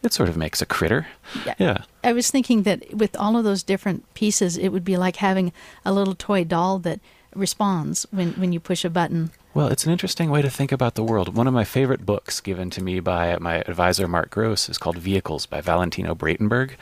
It 0.02 0.12
sort 0.12 0.28
of 0.28 0.36
makes 0.36 0.60
a 0.60 0.66
critter. 0.66 1.06
Yeah. 1.46 1.54
Yeah. 1.58 1.78
I 2.04 2.12
was 2.12 2.30
thinking 2.30 2.62
that 2.64 2.94
with 2.94 3.16
all 3.16 3.36
of 3.36 3.44
those 3.44 3.62
different 3.62 4.12
pieces, 4.14 4.56
it 4.56 4.68
would 4.68 4.84
be 4.84 4.96
like 4.96 5.16
having 5.16 5.52
a 5.84 5.92
little 5.92 6.14
toy 6.14 6.44
doll 6.44 6.78
that 6.80 7.00
responds 7.34 8.06
when, 8.10 8.32
when 8.32 8.52
you 8.52 8.60
push 8.60 8.84
a 8.84 8.90
button. 8.90 9.30
Well, 9.54 9.68
it's 9.68 9.86
an 9.86 9.92
interesting 9.92 10.28
way 10.28 10.42
to 10.42 10.50
think 10.50 10.72
about 10.72 10.94
the 10.94 11.02
world. 11.02 11.34
One 11.34 11.46
of 11.46 11.54
my 11.54 11.64
favorite 11.64 12.04
books 12.04 12.38
given 12.38 12.68
to 12.68 12.82
me 12.82 13.00
by 13.00 13.38
my 13.38 13.56
advisor, 13.60 14.06
Mark 14.06 14.28
Gross, 14.28 14.68
is 14.68 14.76
called 14.76 14.98
Vehicles 14.98 15.46
by 15.46 15.62
Valentino 15.62 16.14
Braitenberg. 16.14 16.72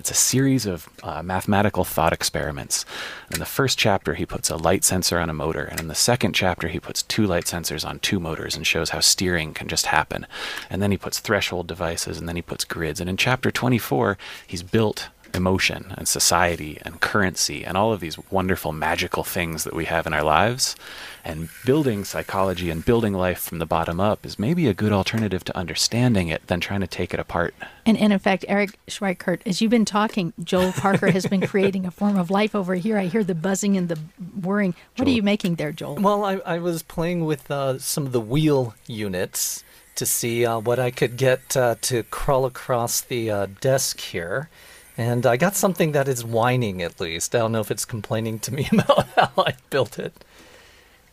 It's 0.00 0.10
a 0.10 0.14
series 0.14 0.66
of 0.66 0.88
uh, 1.04 1.22
mathematical 1.22 1.84
thought 1.84 2.12
experiments. 2.12 2.84
In 3.30 3.38
the 3.38 3.46
first 3.46 3.78
chapter, 3.78 4.14
he 4.14 4.26
puts 4.26 4.50
a 4.50 4.56
light 4.56 4.82
sensor 4.82 5.20
on 5.20 5.30
a 5.30 5.34
motor, 5.34 5.62
and 5.62 5.78
in 5.78 5.86
the 5.86 5.94
second 5.94 6.34
chapter, 6.34 6.66
he 6.66 6.80
puts 6.80 7.04
two 7.04 7.28
light 7.28 7.44
sensors 7.44 7.88
on 7.88 8.00
two 8.00 8.18
motors 8.18 8.56
and 8.56 8.66
shows 8.66 8.90
how 8.90 9.00
steering 9.00 9.54
can 9.54 9.68
just 9.68 9.86
happen. 9.86 10.26
And 10.68 10.82
then 10.82 10.90
he 10.90 10.98
puts 10.98 11.20
threshold 11.20 11.68
devices, 11.68 12.18
and 12.18 12.28
then 12.28 12.36
he 12.36 12.42
puts 12.42 12.64
grids. 12.64 13.00
And 13.00 13.08
in 13.08 13.16
chapter 13.16 13.52
24, 13.52 14.18
he's 14.44 14.64
built 14.64 15.10
emotion 15.36 15.94
and 15.96 16.08
society 16.08 16.78
and 16.82 17.00
currency 17.00 17.64
and 17.64 17.76
all 17.76 17.92
of 17.92 18.00
these 18.00 18.18
wonderful 18.30 18.72
magical 18.72 19.22
things 19.22 19.64
that 19.64 19.74
we 19.74 19.84
have 19.84 20.06
in 20.06 20.12
our 20.12 20.22
lives. 20.22 20.76
And 21.24 21.48
building 21.64 22.04
psychology 22.04 22.70
and 22.70 22.84
building 22.84 23.12
life 23.12 23.40
from 23.40 23.58
the 23.58 23.66
bottom 23.66 23.98
up 23.98 24.24
is 24.24 24.38
maybe 24.38 24.68
a 24.68 24.74
good 24.74 24.92
alternative 24.92 25.42
to 25.44 25.56
understanding 25.56 26.28
it 26.28 26.46
than 26.46 26.60
trying 26.60 26.82
to 26.82 26.86
take 26.86 27.12
it 27.12 27.18
apart. 27.18 27.52
And, 27.84 27.98
and 27.98 28.12
in 28.12 28.18
fact, 28.20 28.44
Eric 28.46 28.78
Schweikardt, 28.86 29.40
as 29.44 29.60
you've 29.60 29.70
been 29.70 29.84
talking, 29.84 30.32
Joel 30.42 30.72
Parker 30.72 31.10
has 31.10 31.26
been 31.26 31.44
creating 31.46 31.84
a 31.84 31.90
form 31.90 32.16
of 32.16 32.30
life 32.30 32.54
over 32.54 32.76
here. 32.76 32.96
I 32.96 33.06
hear 33.06 33.24
the 33.24 33.34
buzzing 33.34 33.76
and 33.76 33.88
the 33.88 33.98
whirring. 34.40 34.74
What 34.96 35.08
are 35.08 35.10
you 35.10 35.22
making 35.22 35.56
there, 35.56 35.72
Joel? 35.72 35.96
Well, 35.96 36.24
I, 36.24 36.34
I 36.46 36.58
was 36.58 36.84
playing 36.84 37.24
with 37.24 37.50
uh, 37.50 37.80
some 37.80 38.06
of 38.06 38.12
the 38.12 38.20
wheel 38.20 38.74
units 38.86 39.64
to 39.96 40.06
see 40.06 40.46
uh, 40.46 40.60
what 40.60 40.78
I 40.78 40.90
could 40.90 41.16
get 41.16 41.56
uh, 41.56 41.74
to 41.82 42.04
crawl 42.04 42.44
across 42.44 43.00
the 43.00 43.30
uh, 43.30 43.46
desk 43.60 43.98
here. 43.98 44.48
And 44.98 45.26
I 45.26 45.36
got 45.36 45.54
something 45.54 45.92
that 45.92 46.08
is 46.08 46.24
whining 46.24 46.82
at 46.82 47.00
least. 47.00 47.34
I 47.34 47.38
don't 47.38 47.52
know 47.52 47.60
if 47.60 47.70
it's 47.70 47.84
complaining 47.84 48.38
to 48.40 48.54
me 48.54 48.68
about 48.72 49.08
how 49.10 49.42
I 49.42 49.54
built 49.70 49.98
it. 49.98 50.24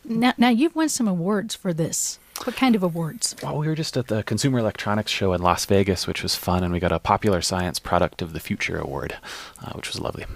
Now, 0.04 0.34
now 0.36 0.48
you've 0.50 0.74
won 0.74 0.88
some 0.88 1.08
awards 1.08 1.54
for 1.54 1.72
this. 1.72 2.18
What 2.44 2.56
kind 2.56 2.74
of 2.74 2.82
awards? 2.82 3.36
Well, 3.42 3.56
we 3.56 3.68
were 3.68 3.76
just 3.76 3.96
at 3.96 4.08
the 4.08 4.22
Consumer 4.24 4.58
Electronics 4.58 5.10
Show 5.12 5.32
in 5.32 5.42
Las 5.42 5.64
Vegas, 5.66 6.06
which 6.06 6.22
was 6.22 6.34
fun, 6.34 6.64
and 6.64 6.72
we 6.72 6.80
got 6.80 6.92
a 6.92 6.98
Popular 6.98 7.40
Science 7.40 7.78
Product 7.78 8.20
of 8.20 8.32
the 8.32 8.40
Future 8.40 8.76
award, 8.76 9.16
uh, 9.62 9.72
which 9.72 9.88
was 9.88 10.00
lovely. 10.00 10.26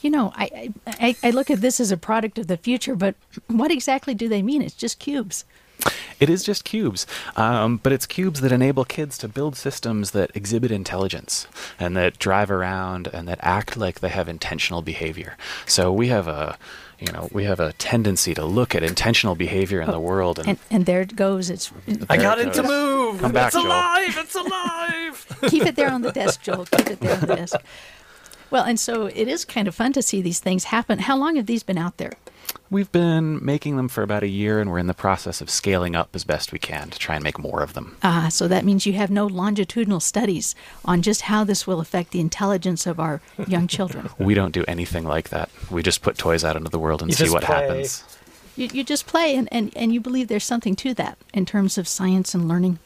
You 0.00 0.10
know, 0.10 0.32
I, 0.34 0.72
I 0.86 1.16
I 1.22 1.30
look 1.30 1.50
at 1.50 1.60
this 1.60 1.80
as 1.80 1.90
a 1.90 1.96
product 1.96 2.38
of 2.38 2.48
the 2.48 2.56
future, 2.56 2.94
but 2.94 3.14
what 3.46 3.70
exactly 3.70 4.12
do 4.12 4.28
they 4.28 4.42
mean? 4.42 4.60
It's 4.60 4.74
just 4.74 4.98
cubes. 4.98 5.44
It 6.18 6.30
is 6.30 6.42
just 6.42 6.64
cubes, 6.64 7.06
um, 7.36 7.76
but 7.82 7.92
it's 7.92 8.06
cubes 8.06 8.40
that 8.40 8.50
enable 8.50 8.84
kids 8.86 9.18
to 9.18 9.28
build 9.28 9.54
systems 9.56 10.12
that 10.12 10.30
exhibit 10.34 10.70
intelligence 10.70 11.46
and 11.78 11.94
that 11.96 12.18
drive 12.18 12.50
around 12.50 13.08
and 13.12 13.28
that 13.28 13.38
act 13.42 13.76
like 13.76 14.00
they 14.00 14.08
have 14.08 14.28
intentional 14.28 14.80
behavior. 14.80 15.36
So 15.66 15.92
we 15.92 16.08
have 16.08 16.26
a, 16.26 16.56
you 16.98 17.12
know, 17.12 17.28
we 17.32 17.44
have 17.44 17.60
a 17.60 17.74
tendency 17.74 18.32
to 18.34 18.46
look 18.46 18.74
at 18.74 18.82
intentional 18.82 19.34
behavior 19.34 19.82
in 19.82 19.90
the 19.90 20.00
world 20.00 20.38
and. 20.38 20.48
And 20.48 20.58
and 20.70 20.86
there 20.86 21.02
it 21.02 21.14
goes. 21.16 21.50
It's 21.50 21.70
I 22.08 22.16
got 22.16 22.38
it 22.38 22.54
to 22.54 22.62
move. 22.62 23.20
Come 23.20 23.32
back, 23.32 23.48
it's 23.48 23.56
Joel. 23.56 23.66
alive. 23.66 24.16
It's 24.18 24.34
alive. 24.34 25.26
keep 25.48 25.66
it 25.66 25.76
there 25.76 25.90
on 25.90 26.00
the 26.00 26.12
desk, 26.12 26.40
Joel. 26.42 26.64
Keep 26.64 26.86
it 26.92 27.00
there 27.00 27.14
on 27.14 27.20
the 27.20 27.36
desk. 27.36 27.56
Well, 28.50 28.64
and 28.64 28.78
so 28.78 29.06
it 29.06 29.28
is 29.28 29.44
kind 29.44 29.66
of 29.68 29.74
fun 29.74 29.92
to 29.94 30.02
see 30.02 30.22
these 30.22 30.40
things 30.40 30.64
happen. 30.64 31.00
How 31.00 31.16
long 31.16 31.36
have 31.36 31.46
these 31.46 31.62
been 31.62 31.78
out 31.78 31.96
there? 31.96 32.12
We've 32.70 32.90
been 32.90 33.44
making 33.44 33.76
them 33.76 33.88
for 33.88 34.02
about 34.02 34.22
a 34.22 34.28
year, 34.28 34.60
and 34.60 34.70
we're 34.70 34.78
in 34.78 34.86
the 34.86 34.94
process 34.94 35.40
of 35.40 35.50
scaling 35.50 35.94
up 35.94 36.10
as 36.14 36.24
best 36.24 36.52
we 36.52 36.58
can 36.58 36.90
to 36.90 36.98
try 36.98 37.14
and 37.16 37.22
make 37.24 37.38
more 37.38 37.62
of 37.62 37.74
them. 37.74 37.96
Ah, 38.02 38.28
so 38.28 38.48
that 38.48 38.64
means 38.64 38.86
you 38.86 38.92
have 38.94 39.10
no 39.10 39.26
longitudinal 39.26 40.00
studies 40.00 40.54
on 40.84 41.02
just 41.02 41.22
how 41.22 41.44
this 41.44 41.66
will 41.66 41.80
affect 41.80 42.10
the 42.12 42.20
intelligence 42.20 42.86
of 42.86 42.98
our 43.00 43.20
young 43.46 43.66
children. 43.66 44.10
We 44.18 44.34
don't 44.34 44.52
do 44.52 44.64
anything 44.66 45.04
like 45.04 45.28
that. 45.30 45.48
We 45.70 45.82
just 45.82 46.02
put 46.02 46.18
toys 46.18 46.44
out 46.44 46.56
into 46.56 46.70
the 46.70 46.78
world 46.78 47.02
and 47.02 47.10
You 47.10 47.16
see 47.16 47.30
what 47.30 47.44
play. 47.44 47.54
happens. 47.56 48.04
You, 48.56 48.68
you 48.72 48.84
just 48.84 49.06
play, 49.06 49.36
and, 49.36 49.48
and, 49.52 49.72
and 49.76 49.92
you 49.92 50.00
believe 50.00 50.28
there's 50.28 50.44
something 50.44 50.74
to 50.76 50.94
that 50.94 51.18
in 51.34 51.46
terms 51.46 51.78
of 51.78 51.86
science 51.86 52.34
and 52.34 52.48
learning. 52.48 52.78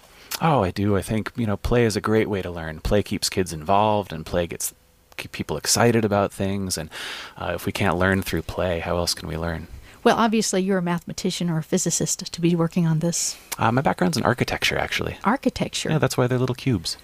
Oh, 0.43 0.63
I 0.65 0.71
do. 0.71 0.97
I 0.97 1.03
think 1.03 1.33
you 1.37 1.47
know, 1.47 1.57
play 1.57 1.85
is 1.85 1.97
a 1.97 2.01
great 2.01 2.29
way 2.29 2.43
to 2.43 2.51
learn. 2.51 2.81
Play 2.81 3.03
keeps 3.03 3.29
kids 3.29 3.53
involved, 3.53 4.13
and 4.13 4.25
play 4.27 4.47
gets 4.47 4.75
keep 5.21 5.33
people 5.33 5.57
excited 5.57 6.05
about 6.05 6.33
things. 6.33 6.77
And 6.79 6.91
uh, 7.37 7.53
if 7.55 7.67
we 7.67 7.73
can't 7.73 7.97
learn 7.97 8.23
through 8.23 8.43
play, 8.43 8.81
how 8.81 8.97
else 8.97 9.15
can 9.15 9.29
we 9.29 9.37
learn? 9.37 9.69
Well, 10.03 10.17
obviously, 10.17 10.63
you're 10.63 10.79
a 10.79 10.83
mathematician 10.83 11.51
or 11.51 11.59
a 11.59 11.63
physicist 11.63 12.33
to 12.33 12.41
be 12.41 12.57
working 12.57 12.87
on 12.87 13.01
this 13.01 13.37
Uh, 13.59 13.71
my 13.71 13.83
background's 13.83 14.17
in 14.17 14.23
architecture, 14.25 14.79
actually. 14.79 15.19
architecture. 15.25 15.91
Yeah, 15.91 15.99
that's 15.99 16.17
why 16.17 16.27
they're 16.27 16.39
little 16.39 16.55
cubes. 16.55 16.97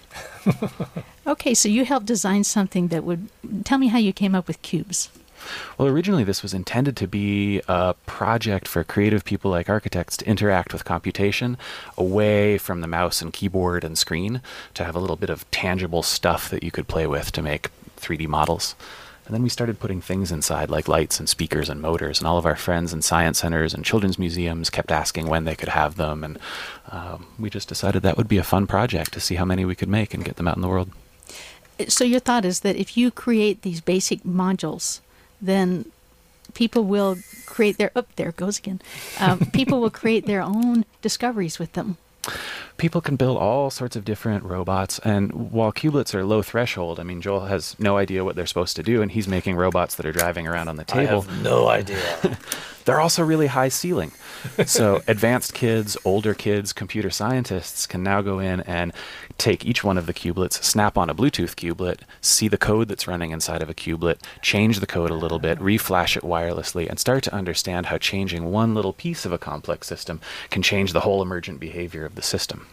okay, 1.27 1.53
so 1.53 1.69
you 1.69 1.85
helped 1.85 2.07
design 2.07 2.43
something 2.43 2.87
that 2.87 3.03
would 3.03 3.29
tell 3.63 3.77
me 3.77 3.87
how 3.87 3.99
you 3.99 4.13
came 4.13 4.33
up 4.33 4.47
with 4.47 4.61
cubes. 4.63 5.09
Well, 5.77 5.87
originally 5.87 6.23
this 6.23 6.41
was 6.41 6.53
intended 6.55 6.97
to 6.97 7.07
be 7.07 7.61
a 7.67 7.93
project 8.07 8.67
for 8.67 8.83
creative 8.83 9.23
people 9.23 9.51
like 9.51 9.69
architects 9.69 10.17
to 10.17 10.25
interact 10.27 10.73
with 10.73 10.83
computation 10.83 11.57
away 11.95 12.57
from 12.57 12.81
the 12.81 12.87
mouse 12.87 13.21
and 13.21 13.31
keyboard 13.31 13.83
and 13.83 13.95
screen 13.95 14.41
to 14.73 14.83
have 14.83 14.95
a 14.95 14.99
little 14.99 15.15
bit 15.15 15.29
of 15.29 15.49
tangible 15.51 16.01
stuff 16.01 16.49
that 16.49 16.63
you 16.63 16.71
could 16.71 16.87
play 16.87 17.05
with 17.05 17.31
to 17.33 17.43
make 17.43 17.69
3D 17.99 18.27
models. 18.27 18.75
And 19.25 19.33
then 19.33 19.43
we 19.43 19.49
started 19.49 19.81
putting 19.81 19.99
things 19.99 20.31
inside 20.31 20.69
like 20.69 20.87
lights 20.87 21.19
and 21.19 21.27
speakers 21.27 21.67
and 21.67 21.81
motors, 21.81 22.19
and 22.19 22.27
all 22.27 22.37
of 22.37 22.45
our 22.45 22.55
friends 22.55 22.93
in 22.93 23.01
science 23.01 23.39
centers 23.39 23.73
and 23.73 23.83
children's 23.83 24.17
museums 24.17 24.69
kept 24.69 24.89
asking 24.89 25.27
when 25.27 25.43
they 25.43 25.55
could 25.55 25.67
have 25.67 25.97
them, 25.97 26.23
and 26.23 26.39
um, 26.91 27.27
we 27.37 27.49
just 27.49 27.67
decided 27.67 28.03
that 28.03 28.15
would 28.15 28.29
be 28.29 28.37
a 28.37 28.43
fun 28.43 28.67
project 28.67 29.11
to 29.13 29.19
see 29.19 29.35
how 29.35 29.43
many 29.43 29.65
we 29.65 29.75
could 29.75 29.89
make 29.89 30.13
and 30.13 30.23
get 30.23 30.37
them 30.37 30.47
out 30.47 30.55
in 30.55 30.61
the 30.61 30.69
world. 30.69 30.91
So 31.89 32.05
your 32.05 32.21
thought 32.21 32.45
is 32.45 32.61
that 32.61 32.77
if 32.77 32.95
you 32.95 33.11
create 33.11 33.63
these 33.63 33.81
basic 33.81 34.23
modules, 34.23 35.01
then 35.41 35.91
people 36.53 36.85
will 36.85 37.17
create 37.45 37.77
their. 37.77 37.91
Oh, 37.95 38.05
there 38.15 38.31
goes 38.31 38.59
again. 38.59 38.79
Um, 39.19 39.39
people 39.53 39.81
will 39.81 39.91
create 39.91 40.25
their 40.25 40.41
own 40.41 40.85
discoveries 41.01 41.59
with 41.59 41.73
them. 41.73 41.97
People 42.77 43.01
can 43.01 43.15
build 43.15 43.37
all 43.37 43.69
sorts 43.69 43.95
of 43.95 44.05
different 44.05 44.43
robots 44.43 44.99
and 44.99 45.31
while 45.51 45.71
cubelets 45.71 46.13
are 46.13 46.25
low 46.25 46.41
threshold 46.41 46.99
i 46.99 47.03
mean 47.03 47.21
joel 47.21 47.45
has 47.45 47.77
no 47.79 47.97
idea 47.97 48.23
what 48.23 48.35
they're 48.35 48.45
supposed 48.45 48.75
to 48.75 48.83
do 48.83 49.01
and 49.01 49.11
he's 49.11 49.27
making 49.27 49.55
robots 49.55 49.95
that 49.95 50.05
are 50.05 50.11
driving 50.11 50.47
around 50.47 50.67
on 50.67 50.75
the 50.75 50.85
I 50.89 51.05
table 51.05 51.21
have 51.21 51.41
no 51.43 51.67
idea. 51.67 51.99
they're 52.85 53.01
also 53.01 53.23
really 53.23 53.47
high 53.47 53.69
ceiling 53.69 54.11
so 54.65 55.01
advanced 55.07 55.53
kids 55.53 55.97
older 56.05 56.33
kids 56.33 56.73
computer 56.73 57.09
scientists 57.09 57.87
can 57.87 58.03
now 58.03 58.21
go 58.21 58.39
in 58.39 58.61
and 58.61 58.93
take 59.37 59.65
each 59.65 59.83
one 59.83 59.97
of 59.97 60.05
the 60.05 60.13
cubelets 60.13 60.63
snap 60.63 60.97
on 60.97 61.09
a 61.09 61.15
bluetooth 61.15 61.55
cubelet, 61.55 62.01
see 62.21 62.47
the 62.47 62.57
code 62.57 62.87
that's 62.87 63.07
running 63.07 63.31
inside 63.31 63.61
of 63.61 63.69
a 63.69 63.73
cubelet, 63.73 64.21
change 64.41 64.79
the 64.79 64.87
code 64.87 65.09
a 65.09 65.15
little 65.15 65.39
bit 65.39 65.59
reflash 65.59 66.15
it 66.17 66.23
wirelessly 66.23 66.89
and 66.89 66.99
start 66.99 67.23
to 67.23 67.33
understand 67.33 67.87
how 67.87 67.97
changing 67.97 68.51
one 68.51 68.73
little 68.73 68.93
piece 68.93 69.25
of 69.25 69.31
a 69.31 69.37
complex 69.37 69.87
system 69.87 70.19
can 70.49 70.61
change 70.61 70.93
the 70.93 71.01
whole 71.01 71.21
emergent 71.21 71.59
behavior 71.59 72.05
of 72.05 72.15
the 72.15 72.21
system 72.21 72.67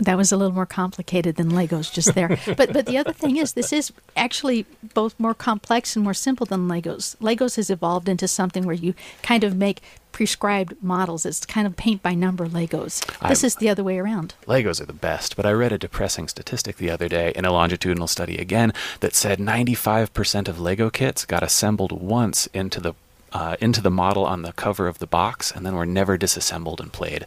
That 0.00 0.16
was 0.16 0.32
a 0.32 0.36
little 0.36 0.54
more 0.54 0.66
complicated 0.66 1.36
than 1.36 1.50
Legos 1.50 1.92
just 1.92 2.14
there. 2.14 2.28
but 2.56 2.72
but 2.72 2.86
the 2.86 2.98
other 2.98 3.12
thing 3.12 3.36
is 3.36 3.52
this 3.52 3.72
is 3.72 3.92
actually 4.16 4.66
both 4.94 5.18
more 5.18 5.34
complex 5.34 5.94
and 5.94 6.02
more 6.02 6.14
simple 6.14 6.46
than 6.46 6.68
Legos. 6.68 7.16
Legos 7.16 7.56
has 7.56 7.70
evolved 7.70 8.08
into 8.08 8.26
something 8.26 8.64
where 8.64 8.74
you 8.74 8.94
kind 9.22 9.44
of 9.44 9.56
make 9.56 9.82
prescribed 10.12 10.74
models. 10.82 11.24
It's 11.24 11.46
kind 11.46 11.66
of 11.66 11.76
paint 11.76 12.02
by 12.02 12.14
number 12.14 12.46
Legos. 12.48 13.00
This 13.28 13.44
I'm- 13.44 13.46
is 13.46 13.54
the 13.56 13.68
other 13.68 13.84
way 13.84 13.98
around. 13.98 14.34
Legos 14.46 14.80
are 14.80 14.86
the 14.86 14.92
best, 14.92 15.36
but 15.36 15.46
I 15.46 15.52
read 15.52 15.72
a 15.72 15.78
depressing 15.78 16.26
statistic 16.28 16.76
the 16.76 16.90
other 16.90 17.08
day 17.08 17.32
in 17.36 17.44
a 17.44 17.52
longitudinal 17.52 18.08
study 18.08 18.36
again 18.36 18.72
that 19.00 19.14
said 19.14 19.38
95% 19.38 20.48
of 20.48 20.60
Lego 20.60 20.90
kits 20.90 21.24
got 21.24 21.42
assembled 21.42 21.92
once 21.92 22.48
into 22.48 22.80
the 22.80 22.94
uh, 23.32 23.56
into 23.60 23.80
the 23.80 23.90
model 23.90 24.24
on 24.24 24.42
the 24.42 24.52
cover 24.52 24.88
of 24.88 24.98
the 24.98 25.06
box, 25.06 25.50
and 25.50 25.64
then 25.64 25.74
were 25.74 25.86
never 25.86 26.16
disassembled 26.16 26.80
and 26.80 26.92
played 26.92 27.26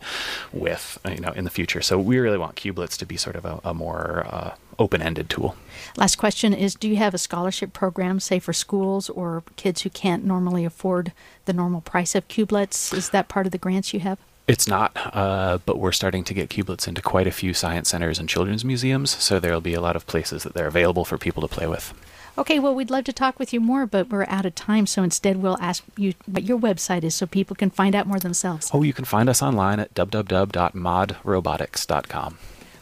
with, 0.52 0.98
you 1.08 1.20
know, 1.20 1.32
in 1.32 1.44
the 1.44 1.50
future. 1.50 1.82
So 1.82 2.00
we 2.00 2.20
really 2.20 2.38
want 2.38 2.56
cubelets 2.56 2.98
to 2.98 3.06
be 3.06 3.18
sort 3.18 3.36
of 3.36 3.46
a, 3.46 3.60
a 3.64 3.74
more 3.74 4.26
uh, 4.28 4.56
open-ended 4.80 5.30
tool. 5.30 5.56
Last 5.98 6.16
question 6.16 6.54
is 6.54 6.76
do 6.76 6.88
you 6.88 6.96
have 6.98 7.14
a 7.14 7.18
scholarship 7.18 7.74
program 7.74 8.20
say 8.20 8.40
for 8.40 8.54
schools 8.54 9.10
or 9.10 9.44
kids 9.56 9.82
who 9.82 9.90
can't 9.90 10.26
normally 10.26 10.66
afford 10.66 11.14
the 11.46 11.54
normal 11.54 11.82
price 11.82 12.16
of 12.16 12.28
cubelets? 12.28 12.94
Is 12.94 13.10
that 13.10 13.28
part 13.28 13.46
of 13.46 13.52
the 13.52 13.58
grants 13.58 13.94
you 13.94 14.00
have? 14.02 14.18
It's 14.46 14.68
not, 14.68 14.92
uh, 15.14 15.60
but 15.66 15.80
we're 15.80 15.94
starting 15.94 16.26
to 16.26 16.34
get 16.34 16.50
cubelets 16.50 16.86
into 16.86 17.02
quite 17.02 17.28
a 17.28 17.32
few 17.32 17.54
science 17.54 17.90
centers 17.90 18.20
and 18.20 18.28
children's 18.28 18.66
museums, 18.66 19.12
so 19.24 19.40
there'll 19.40 19.62
be 19.62 19.74
a 19.74 19.80
lot 19.80 19.96
of 19.96 20.06
places 20.06 20.44
that 20.44 20.54
they're 20.54 20.68
available 20.68 21.06
for 21.06 21.18
people 21.18 21.42
to 21.42 21.48
play 21.48 21.66
with. 21.66 21.94
Okay, 22.36 22.58
well, 22.60 22.74
we'd 22.74 22.90
love 22.90 23.04
to 23.06 23.14
talk 23.14 23.38
with 23.38 23.54
you 23.54 23.60
more, 23.60 23.86
but 23.86 24.10
we're 24.10 24.26
out 24.28 24.44
of 24.46 24.56
time, 24.56 24.88
so 24.88 25.04
instead 25.04 25.38
we'll 25.38 25.58
ask 25.62 25.84
you 25.98 26.16
what 26.26 26.42
your 26.44 26.58
website 26.58 27.04
is 27.04 27.14
so 27.14 27.28
people 27.28 27.56
can 27.56 27.70
find 27.70 27.94
out 27.94 28.08
more 28.08 28.20
themselves. 28.20 28.72
Oh, 28.74 28.82
you 28.82 28.92
can 28.94 29.06
find 29.06 29.30
us 29.30 29.44
online 29.44 29.80
at 29.80 29.94
www.modrobotics.com. 29.94 32.38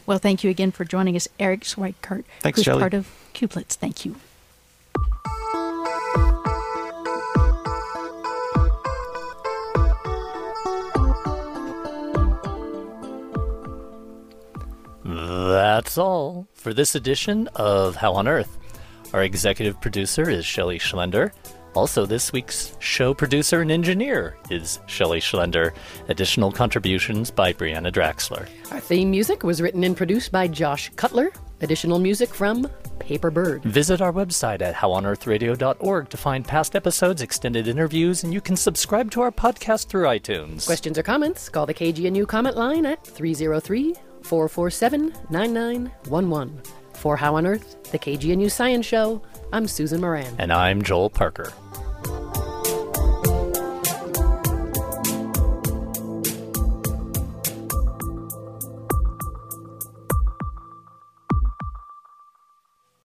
Well, 0.05 0.17
thank 0.19 0.43
you 0.45 0.49
again 0.49 0.71
for 0.71 0.85
joining 0.85 1.15
us, 1.17 1.27
Eric 1.39 1.61
Schweikardt, 1.61 2.23
Thanks, 2.39 2.59
who's 2.59 2.65
Shelley. 2.65 2.79
part 2.79 2.93
of 2.93 3.09
Cubelets. 3.33 3.75
Thank 3.75 4.05
you. 4.05 4.15
That's 15.03 15.97
all 15.97 16.47
for 16.53 16.73
this 16.73 16.95
edition 16.95 17.47
of 17.55 17.97
How 17.97 18.13
on 18.13 18.27
Earth. 18.27 18.57
Our 19.13 19.23
executive 19.23 19.79
producer 19.81 20.29
is 20.29 20.45
Shelley 20.45 20.79
Schlender. 20.79 21.31
Also, 21.73 22.05
this 22.05 22.33
week's 22.33 22.75
show 22.79 23.13
producer 23.13 23.61
and 23.61 23.71
engineer 23.71 24.37
is 24.49 24.79
Shelley 24.87 25.19
Schlender. 25.19 25.73
Additional 26.09 26.51
contributions 26.51 27.31
by 27.31 27.53
Breanna 27.53 27.91
Draxler. 27.91 28.47
Our 28.71 28.79
theme 28.79 29.09
music 29.09 29.43
was 29.43 29.61
written 29.61 29.83
and 29.83 29.95
produced 29.95 30.31
by 30.31 30.47
Josh 30.47 30.91
Cutler. 30.95 31.31
Additional 31.61 31.99
music 31.99 32.33
from 32.33 32.67
Paper 32.99 33.31
Bird. 33.31 33.63
Visit 33.63 34.01
our 34.01 34.11
website 34.11 34.61
at 34.61 34.75
howonearthradio.org 34.75 36.09
to 36.09 36.17
find 36.17 36.45
past 36.45 36.75
episodes, 36.75 37.21
extended 37.21 37.67
interviews, 37.67 38.23
and 38.23 38.33
you 38.33 38.41
can 38.41 38.55
subscribe 38.55 39.11
to 39.11 39.21
our 39.21 39.31
podcast 39.31 39.87
through 39.87 40.05
iTunes. 40.05 40.65
Questions 40.65 40.97
or 40.97 41.03
comments? 41.03 41.47
Call 41.49 41.65
the 41.65 41.73
KGNU 41.73 42.27
comment 42.27 42.57
line 42.57 42.85
at 42.85 43.05
303 43.05 43.95
447 44.23 45.13
9911. 45.29 46.80
For 47.01 47.17
How 47.17 47.35
on 47.35 47.47
Earth, 47.47 47.91
the 47.91 47.97
KGNU 47.97 48.51
Science 48.51 48.85
Show, 48.85 49.23
I'm 49.51 49.67
Susan 49.67 50.01
Moran. 50.01 50.35
And 50.37 50.53
I'm 50.53 50.83
Joel 50.83 51.09
Parker. 51.09 51.51